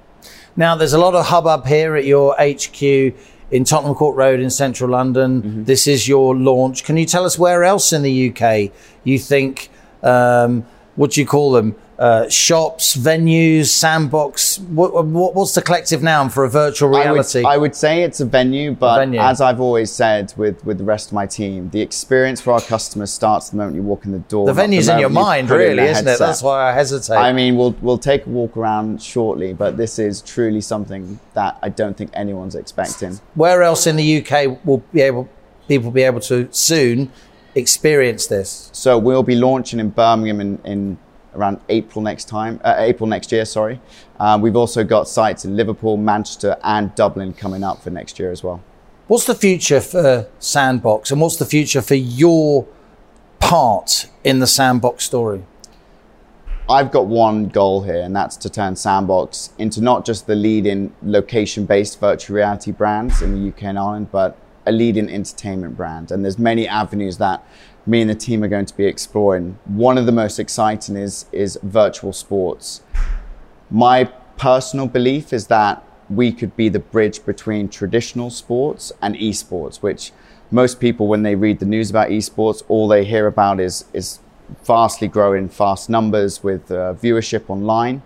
Now, 0.54 0.76
there's 0.76 0.92
a 0.92 0.98
lot 0.98 1.14
of 1.14 1.26
hubbub 1.26 1.66
here 1.66 1.96
at 1.96 2.04
your 2.04 2.36
HQ 2.38 2.82
in 3.50 3.64
Tottenham 3.64 3.94
Court 3.94 4.16
Road 4.16 4.40
in 4.40 4.50
central 4.50 4.90
London. 4.90 5.42
Mm-hmm. 5.42 5.64
This 5.64 5.86
is 5.86 6.06
your 6.06 6.36
launch. 6.36 6.84
Can 6.84 6.96
you 6.96 7.06
tell 7.06 7.24
us 7.24 7.38
where 7.38 7.64
else 7.64 7.92
in 7.92 8.02
the 8.02 8.30
UK 8.30 8.70
you 9.02 9.18
think, 9.18 9.70
um, 10.02 10.64
what 10.94 11.12
do 11.12 11.20
you 11.20 11.26
call 11.26 11.52
them? 11.52 11.74
Uh, 11.98 12.28
shops, 12.28 12.96
venues, 12.96 13.66
sandbox. 13.66 14.58
What, 14.58 15.06
what, 15.06 15.34
what's 15.34 15.54
the 15.54 15.62
collective 15.62 16.02
noun 16.02 16.28
for 16.28 16.44
a 16.44 16.50
virtual 16.50 16.88
reality? 16.88 17.40
I 17.40 17.42
would, 17.42 17.48
I 17.48 17.56
would 17.58 17.74
say 17.76 18.02
it's 18.02 18.20
a 18.20 18.24
venue, 18.24 18.72
but 18.72 18.98
venue. 18.98 19.20
as 19.20 19.40
I've 19.40 19.60
always 19.60 19.92
said 19.92 20.32
with, 20.36 20.64
with 20.64 20.78
the 20.78 20.84
rest 20.84 21.08
of 21.08 21.12
my 21.12 21.26
team, 21.26 21.70
the 21.70 21.80
experience 21.80 22.40
for 22.40 22.52
our 22.52 22.60
customers 22.60 23.12
starts 23.12 23.50
the 23.50 23.56
moment 23.56 23.76
you 23.76 23.82
walk 23.82 24.04
in 24.04 24.12
the 24.12 24.18
door. 24.18 24.46
the 24.46 24.52
venue's 24.52 24.88
in 24.88 24.98
your 24.98 25.08
mind, 25.08 25.50
really, 25.50 25.84
isn't 25.84 26.08
it? 26.08 26.18
That's 26.18 26.42
why 26.42 26.68
I 26.68 26.72
hesitate. 26.72 27.14
I 27.16 27.32
mean, 27.32 27.56
we'll 27.56 27.76
we'll 27.80 27.98
take 27.98 28.26
a 28.26 28.28
walk 28.28 28.56
around 28.56 29.00
shortly, 29.02 29.52
but 29.52 29.76
this 29.76 29.98
is 29.98 30.20
truly 30.20 30.60
something 30.60 31.20
that 31.34 31.58
I 31.62 31.68
don't 31.68 31.96
think 31.96 32.10
anyone's 32.14 32.54
expecting. 32.54 33.20
where 33.34 33.62
else 33.62 33.86
in 33.86 33.96
the 33.96 34.24
UK 34.24 34.64
will 34.64 34.78
be 34.92 35.00
able 35.00 35.28
people 35.68 35.90
be 35.90 36.02
able 36.02 36.20
to 36.20 36.48
soon 36.50 37.10
experience 37.54 38.26
this? 38.26 38.70
So 38.72 38.98
we'll 38.98 39.22
be 39.22 39.36
launching 39.36 39.80
in 39.80 39.90
Birmingham 39.90 40.40
in, 40.40 40.58
in 40.64 40.98
around 41.34 41.60
April 41.68 42.02
next 42.02 42.28
time, 42.28 42.60
uh, 42.64 42.74
April 42.78 43.06
next 43.06 43.32
year. 43.32 43.44
Sorry. 43.44 43.80
Um, 44.18 44.40
we've 44.40 44.56
also 44.56 44.84
got 44.84 45.08
sites 45.08 45.44
in 45.44 45.56
Liverpool, 45.56 45.96
Manchester, 45.96 46.56
and 46.62 46.94
Dublin 46.94 47.32
coming 47.32 47.64
up 47.64 47.82
for 47.82 47.90
next 47.90 48.18
year 48.18 48.30
as 48.30 48.42
well. 48.42 48.62
What's 49.06 49.26
the 49.26 49.34
future 49.34 49.80
for 49.80 50.26
Sandbox 50.38 51.10
and 51.10 51.20
what's 51.20 51.36
the 51.36 51.44
future 51.44 51.82
for 51.82 51.94
your 51.94 52.66
part 53.38 54.08
in 54.24 54.38
the 54.38 54.46
Sandbox 54.46 55.04
story? 55.04 55.44
I've 56.68 56.90
got 56.90 57.06
one 57.06 57.48
goal 57.48 57.82
here, 57.82 58.00
and 58.00 58.16
that's 58.16 58.38
to 58.38 58.48
turn 58.48 58.76
Sandbox 58.76 59.50
into 59.58 59.82
not 59.82 60.06
just 60.06 60.26
the 60.26 60.34
leading 60.34 60.94
location 61.02 61.66
based 61.66 62.00
virtual 62.00 62.36
reality 62.36 62.72
brands 62.72 63.20
in 63.20 63.32
the 63.34 63.48
UK 63.50 63.64
and 63.64 63.78
Ireland, 63.78 64.08
but 64.10 64.38
a 64.64 64.72
leading 64.72 65.10
entertainment 65.10 65.76
brand. 65.76 66.10
And 66.10 66.24
there's 66.24 66.38
many 66.38 66.66
avenues 66.66 67.18
that 67.18 67.46
me 67.86 68.00
and 68.00 68.10
the 68.10 68.14
team 68.14 68.42
are 68.42 68.48
going 68.48 68.66
to 68.66 68.76
be 68.76 68.86
exploring. 68.86 69.58
One 69.66 69.98
of 69.98 70.06
the 70.06 70.12
most 70.12 70.38
exciting 70.38 70.96
is, 70.96 71.26
is 71.32 71.58
virtual 71.62 72.12
sports. 72.12 72.82
My 73.70 74.04
personal 74.36 74.86
belief 74.86 75.32
is 75.32 75.48
that 75.48 75.84
we 76.10 76.32
could 76.32 76.56
be 76.56 76.68
the 76.68 76.78
bridge 76.78 77.24
between 77.24 77.68
traditional 77.68 78.30
sports 78.30 78.92
and 79.00 79.14
esports, 79.16 79.76
which 79.76 80.12
most 80.50 80.80
people, 80.80 81.06
when 81.08 81.22
they 81.22 81.34
read 81.34 81.58
the 81.58 81.66
news 81.66 81.90
about 81.90 82.08
esports, 82.08 82.62
all 82.68 82.88
they 82.88 83.04
hear 83.04 83.26
about 83.26 83.60
is, 83.60 83.84
is 83.92 84.20
vastly 84.64 85.08
growing 85.08 85.48
fast 85.48 85.88
numbers 85.88 86.42
with 86.42 86.70
uh, 86.70 86.94
viewership 86.94 87.48
online. 87.48 88.02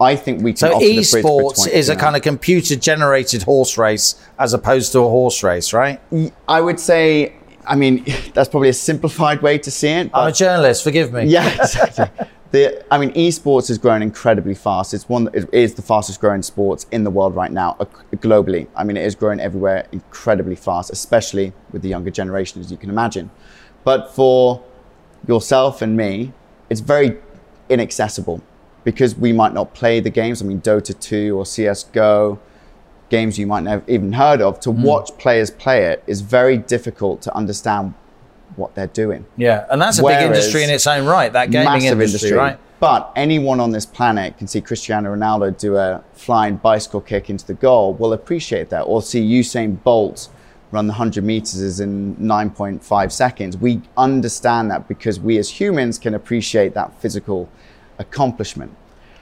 I 0.00 0.16
think 0.16 0.42
we 0.42 0.52
can 0.52 0.58
So 0.58 0.72
offer 0.74 0.84
the 0.84 0.94
bridge 0.94 1.24
esports 1.24 1.68
is 1.68 1.88
a 1.88 1.96
kind 1.96 2.16
of 2.16 2.22
computer 2.22 2.76
generated 2.76 3.44
horse 3.44 3.78
race 3.78 4.20
as 4.38 4.52
opposed 4.52 4.92
to 4.92 5.00
a 5.00 5.08
horse 5.08 5.42
race, 5.42 5.72
right? 5.72 6.00
I 6.48 6.60
would 6.60 6.78
say, 6.78 7.34
I 7.66 7.76
mean, 7.76 8.04
that's 8.34 8.48
probably 8.48 8.68
a 8.68 8.74
simplified 8.74 9.42
way 9.42 9.58
to 9.58 9.70
see 9.70 9.88
it. 9.88 10.10
I'm 10.14 10.28
a 10.28 10.32
journalist, 10.32 10.84
forgive 10.84 11.12
me. 11.12 11.24
Yeah, 11.24 11.48
exactly. 11.62 12.06
the, 12.52 12.84
I 12.92 12.98
mean, 12.98 13.12
esports 13.12 13.68
has 13.68 13.78
grown 13.78 14.02
incredibly 14.02 14.54
fast. 14.54 14.94
It's 14.94 15.08
one, 15.08 15.28
it 15.32 15.52
is 15.52 15.74
the 15.74 15.82
fastest 15.82 16.20
growing 16.20 16.42
sports 16.42 16.86
in 16.92 17.04
the 17.04 17.10
world 17.10 17.34
right 17.34 17.52
now, 17.52 17.76
globally. 18.16 18.68
I 18.76 18.84
mean, 18.84 18.96
it 18.96 19.04
is 19.04 19.14
growing 19.14 19.40
everywhere 19.40 19.86
incredibly 19.92 20.56
fast, 20.56 20.90
especially 20.90 21.52
with 21.72 21.82
the 21.82 21.88
younger 21.88 22.10
generation, 22.10 22.60
as 22.60 22.70
you 22.70 22.76
can 22.76 22.90
imagine. 22.90 23.30
But 23.84 24.14
for 24.14 24.64
yourself 25.26 25.82
and 25.82 25.96
me, 25.96 26.32
it's 26.70 26.80
very 26.80 27.18
inaccessible 27.68 28.42
because 28.84 29.16
we 29.16 29.32
might 29.32 29.52
not 29.52 29.74
play 29.74 30.00
the 30.00 30.10
games. 30.10 30.40
I 30.40 30.44
mean, 30.44 30.60
Dota 30.60 30.98
2 30.98 31.36
or 31.36 31.44
CSGO, 31.44 32.38
games 33.08 33.38
you 33.38 33.46
might 33.46 33.60
not 33.60 33.70
have 33.70 33.88
even 33.88 34.12
heard 34.12 34.40
of, 34.40 34.60
to 34.60 34.72
hmm. 34.72 34.82
watch 34.82 35.16
players 35.18 35.50
play 35.50 35.84
it 35.84 36.02
is 36.06 36.20
very 36.20 36.56
difficult 36.58 37.22
to 37.22 37.34
understand 37.34 37.94
what 38.56 38.74
they're 38.74 38.86
doing 38.86 39.26
Yeah, 39.36 39.66
and 39.70 39.80
that's 39.80 39.98
a 39.98 40.02
Whereas- 40.02 40.22
big 40.22 40.26
industry 40.28 40.64
in 40.64 40.70
its 40.70 40.86
own 40.86 41.06
right, 41.06 41.32
that 41.32 41.50
gaming 41.50 41.72
massive 41.72 42.00
industry, 42.00 42.32
right? 42.32 42.58
But 42.78 43.10
anyone 43.16 43.58
on 43.58 43.70
this 43.70 43.86
planet 43.86 44.36
can 44.36 44.46
see 44.46 44.60
Cristiano 44.60 45.14
Ronaldo 45.14 45.56
do 45.56 45.76
a 45.76 46.04
flying 46.12 46.56
bicycle 46.56 47.00
kick 47.00 47.30
into 47.30 47.46
the 47.46 47.54
goal, 47.54 47.94
will 47.94 48.12
appreciate 48.12 48.68
that. 48.68 48.82
Or 48.82 49.00
see 49.00 49.26
Usain 49.26 49.82
Bolt 49.82 50.28
run 50.72 50.86
the 50.86 50.92
100 50.92 51.24
meters 51.24 51.80
in 51.80 52.16
9.5 52.16 53.12
seconds. 53.12 53.56
We 53.56 53.80
understand 53.96 54.70
that 54.70 54.88
because 54.88 55.18
we 55.18 55.38
as 55.38 55.48
humans 55.48 55.98
can 55.98 56.14
appreciate 56.14 56.74
that 56.74 56.92
physical 57.00 57.48
accomplishment. 57.98 58.76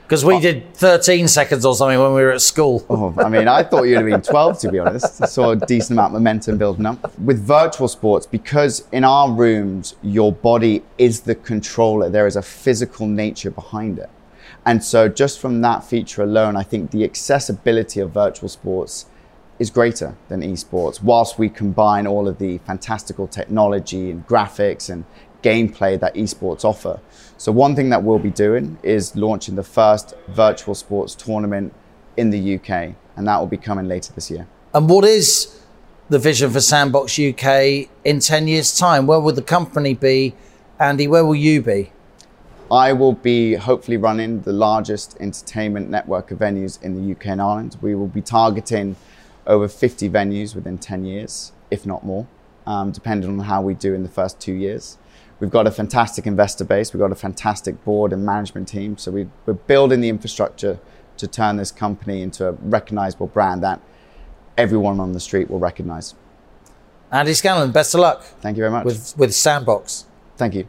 Because 0.04 0.22
we 0.22 0.34
oh. 0.34 0.40
did 0.40 0.74
13 0.74 1.28
seconds 1.28 1.64
or 1.64 1.74
something 1.74 1.98
when 1.98 2.12
we 2.12 2.22
were 2.22 2.32
at 2.32 2.42
school. 2.42 2.84
Oh, 2.90 3.14
I 3.16 3.30
mean, 3.30 3.48
I 3.48 3.62
thought 3.62 3.84
you'd 3.84 3.96
have 3.96 4.04
been 4.04 4.20
12, 4.20 4.58
to 4.60 4.70
be 4.70 4.78
honest. 4.78 5.22
I 5.22 5.26
saw 5.26 5.52
a 5.52 5.56
decent 5.56 5.92
amount 5.92 6.08
of 6.08 6.20
momentum 6.20 6.58
building 6.58 6.84
up. 6.84 7.18
With 7.18 7.42
virtual 7.42 7.88
sports, 7.88 8.26
because 8.26 8.86
in 8.92 9.02
our 9.02 9.32
rooms, 9.32 9.96
your 10.02 10.30
body 10.30 10.82
is 10.98 11.22
the 11.22 11.34
controller, 11.34 12.10
there 12.10 12.26
is 12.26 12.36
a 12.36 12.42
physical 12.42 13.06
nature 13.06 13.50
behind 13.50 13.98
it. 13.98 14.10
And 14.66 14.84
so, 14.84 15.08
just 15.08 15.40
from 15.40 15.62
that 15.62 15.84
feature 15.84 16.22
alone, 16.22 16.54
I 16.56 16.62
think 16.62 16.90
the 16.90 17.04
accessibility 17.04 18.00
of 18.00 18.10
virtual 18.10 18.48
sports 18.48 19.06
is 19.58 19.70
greater 19.70 20.16
than 20.28 20.42
esports, 20.42 21.02
whilst 21.02 21.38
we 21.38 21.48
combine 21.48 22.06
all 22.06 22.28
of 22.28 22.38
the 22.38 22.58
fantastical 22.58 23.26
technology 23.26 24.10
and 24.10 24.26
graphics 24.26 24.90
and 24.90 25.04
gameplay 25.44 26.00
that 26.00 26.14
esports 26.14 26.64
offer. 26.64 27.00
So, 27.36 27.52
one 27.52 27.76
thing 27.76 27.90
that 27.90 28.02
we'll 28.02 28.18
be 28.18 28.30
doing 28.30 28.78
is 28.82 29.14
launching 29.14 29.54
the 29.56 29.62
first 29.62 30.14
virtual 30.28 30.74
sports 30.74 31.14
tournament 31.14 31.74
in 32.16 32.30
the 32.30 32.54
UK, 32.56 32.94
and 33.16 33.28
that 33.28 33.38
will 33.38 33.46
be 33.46 33.56
coming 33.56 33.86
later 33.86 34.12
this 34.14 34.30
year. 34.30 34.46
And 34.72 34.88
what 34.88 35.04
is 35.04 35.60
the 36.08 36.18
vision 36.18 36.50
for 36.50 36.60
Sandbox 36.60 37.18
UK 37.18 37.88
in 38.04 38.20
10 38.20 38.48
years' 38.48 38.76
time? 38.76 39.06
Where 39.06 39.20
will 39.20 39.34
the 39.34 39.42
company 39.42 39.94
be? 39.94 40.34
Andy, 40.78 41.06
where 41.06 41.24
will 41.24 41.34
you 41.34 41.62
be? 41.62 41.92
I 42.70 42.92
will 42.92 43.12
be 43.12 43.54
hopefully 43.54 43.96
running 43.96 44.40
the 44.40 44.52
largest 44.52 45.16
entertainment 45.20 45.90
network 45.90 46.30
of 46.30 46.38
venues 46.38 46.82
in 46.82 46.94
the 46.94 47.12
UK 47.12 47.26
and 47.26 47.42
Ireland. 47.42 47.76
We 47.80 47.94
will 47.94 48.08
be 48.08 48.22
targeting 48.22 48.96
over 49.46 49.68
50 49.68 50.08
venues 50.08 50.54
within 50.54 50.78
10 50.78 51.04
years, 51.04 51.52
if 51.70 51.84
not 51.84 52.04
more, 52.04 52.26
um, 52.66 52.90
depending 52.90 53.30
on 53.30 53.40
how 53.40 53.60
we 53.60 53.74
do 53.74 53.94
in 53.94 54.02
the 54.02 54.08
first 54.08 54.40
two 54.40 54.54
years. 54.54 54.98
We've 55.44 55.50
got 55.50 55.66
a 55.66 55.70
fantastic 55.70 56.26
investor 56.26 56.64
base, 56.64 56.94
we've 56.94 57.02
got 57.02 57.12
a 57.12 57.14
fantastic 57.14 57.84
board 57.84 58.14
and 58.14 58.24
management 58.24 58.66
team. 58.66 58.96
So 58.96 59.10
we, 59.10 59.28
we're 59.44 59.52
building 59.52 60.00
the 60.00 60.08
infrastructure 60.08 60.78
to 61.18 61.26
turn 61.26 61.56
this 61.58 61.70
company 61.70 62.22
into 62.22 62.48
a 62.48 62.52
recognizable 62.52 63.26
brand 63.26 63.62
that 63.62 63.82
everyone 64.56 65.00
on 65.00 65.12
the 65.12 65.20
street 65.20 65.50
will 65.50 65.58
recognize. 65.58 66.14
Andy 67.12 67.34
Scanlon, 67.34 67.72
best 67.72 67.94
of 67.94 68.00
luck 68.00 68.22
Thank 68.40 68.56
you 68.56 68.62
very 68.62 68.70
much. 68.70 68.86
with, 68.86 69.14
with 69.18 69.34
Sandbox. 69.34 70.06
Thank 70.38 70.54
you. 70.54 70.66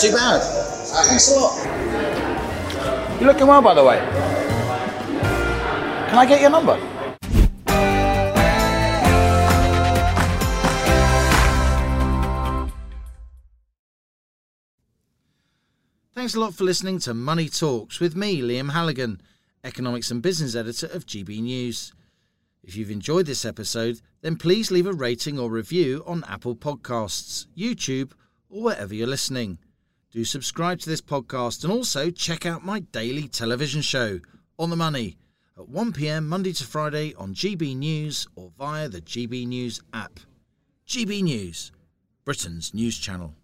Too 0.00 0.12
bad. 0.12 0.40
Thanks 0.40 1.30
a 1.30 1.38
lot. 1.38 3.20
You're 3.20 3.30
looking 3.30 3.46
well, 3.46 3.60
by 3.60 3.74
the 3.74 3.84
way. 3.84 3.98
Can 6.08 6.18
I 6.18 6.24
get 6.26 6.40
your 6.40 6.48
number? 6.48 6.78
Thanks 16.14 16.34
a 16.34 16.40
lot 16.40 16.54
for 16.54 16.64
listening 16.64 16.98
to 17.00 17.12
Money 17.12 17.50
Talks 17.50 18.00
with 18.00 18.16
me, 18.16 18.40
Liam 18.40 18.72
Halligan, 18.72 19.20
Economics 19.64 20.10
and 20.10 20.22
Business 20.22 20.54
Editor 20.54 20.86
of 20.86 21.04
GB 21.04 21.42
News. 21.42 21.92
If 22.62 22.74
you've 22.74 22.90
enjoyed 22.90 23.26
this 23.26 23.44
episode, 23.44 24.00
then 24.22 24.36
please 24.36 24.70
leave 24.70 24.86
a 24.86 24.92
rating 24.94 25.38
or 25.38 25.50
review 25.50 26.02
on 26.06 26.24
Apple 26.26 26.56
Podcasts, 26.56 27.46
YouTube, 27.56 28.12
or 28.48 28.62
wherever 28.62 28.94
you're 28.94 29.06
listening. 29.06 29.58
Do 30.12 30.24
subscribe 30.24 30.80
to 30.80 30.90
this 30.90 31.00
podcast 31.00 31.62
and 31.62 31.72
also 31.72 32.10
check 32.10 32.44
out 32.44 32.64
my 32.64 32.80
daily 32.80 33.28
television 33.28 33.80
show, 33.80 34.18
On 34.58 34.68
the 34.68 34.74
Money, 34.74 35.18
at 35.56 35.66
1pm 35.66 36.24
Monday 36.24 36.52
to 36.54 36.64
Friday 36.64 37.14
on 37.14 37.32
GB 37.32 37.76
News 37.76 38.26
or 38.34 38.50
via 38.58 38.88
the 38.88 39.00
GB 39.00 39.46
News 39.46 39.80
app. 39.92 40.18
GB 40.88 41.22
News, 41.22 41.70
Britain's 42.24 42.74
news 42.74 42.98
channel. 42.98 43.36